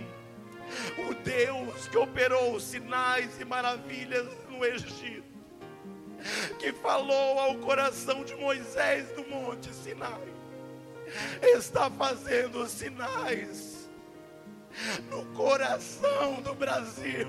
[1.09, 5.25] o Deus que operou sinais e maravilhas no Egito,
[6.59, 10.29] que falou ao coração de Moisés no Monte Sinai,
[11.43, 13.70] está fazendo sinais
[15.11, 17.29] no coração do Brasil.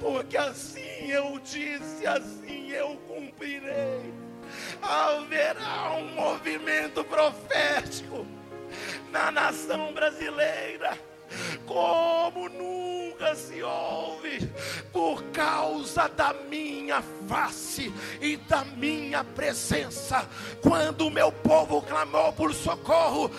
[0.00, 4.14] Porque assim eu disse, assim eu cumprirei
[4.82, 8.26] haverá um movimento profético
[9.10, 10.98] na nação brasileira,
[11.66, 14.50] como nunca se ouve,
[14.92, 20.28] por causa da minha face e da minha presença.
[20.62, 23.30] Quando o meu povo clamou por socorro,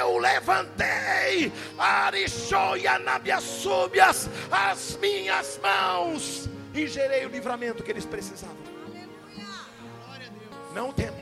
[0.00, 8.56] eu levantei Arixoia Nabiaçúbias, as minhas mãos e gerei o livramento que eles precisavam.
[10.74, 11.18] Não temam,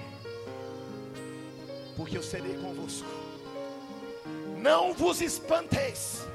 [1.97, 3.24] porque eu serei convosco.
[4.65, 6.27] Não vos espanteis,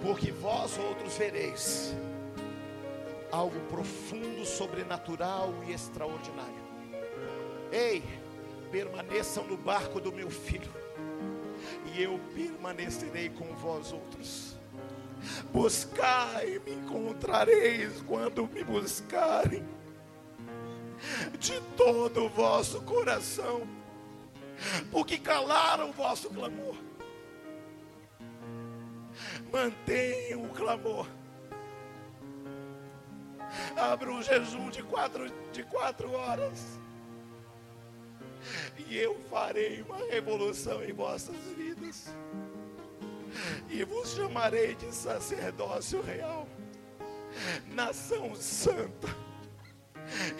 [0.00, 1.96] porque vós outros vereis
[3.32, 6.62] algo profundo, sobrenatural e extraordinário.
[7.72, 8.04] Ei,
[8.70, 10.72] permaneçam no barco do meu filho,
[11.92, 14.56] e eu permanecerei com vós outros.
[15.52, 19.66] Buscai e me encontrareis quando me buscarem
[21.36, 23.77] de todo o vosso coração,
[24.90, 26.76] porque calaram o vosso clamor.
[29.52, 31.06] Mantenham o clamor.
[33.76, 36.78] Abra um jejum de quatro, de quatro horas.
[38.76, 42.14] E eu farei uma revolução em vossas vidas.
[43.68, 46.46] E vos chamarei de sacerdócio real
[47.72, 49.08] nação santa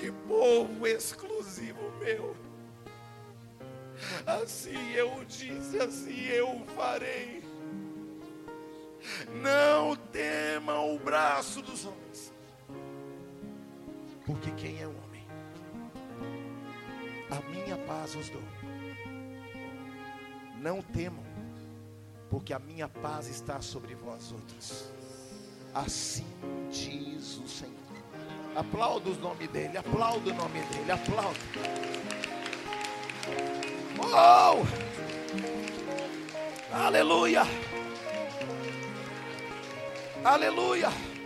[0.03, 2.48] e povo exclusivo meu.
[4.27, 7.43] Assim eu disse, assim eu farei.
[9.43, 12.33] Não temam o braço dos homens,
[14.27, 15.27] porque quem é homem?
[17.31, 18.43] A minha paz os dou.
[20.61, 21.25] Não temam,
[22.29, 24.91] porque a minha paz está sobre vós outros.
[25.75, 26.27] Assim
[26.71, 27.75] diz o Senhor.
[28.57, 31.39] Aplauda o nome dele, aplauda o nome dele, aplauda.
[34.01, 34.67] Oh!
[36.73, 37.47] Aleluia!
[40.25, 41.18] Aleluia!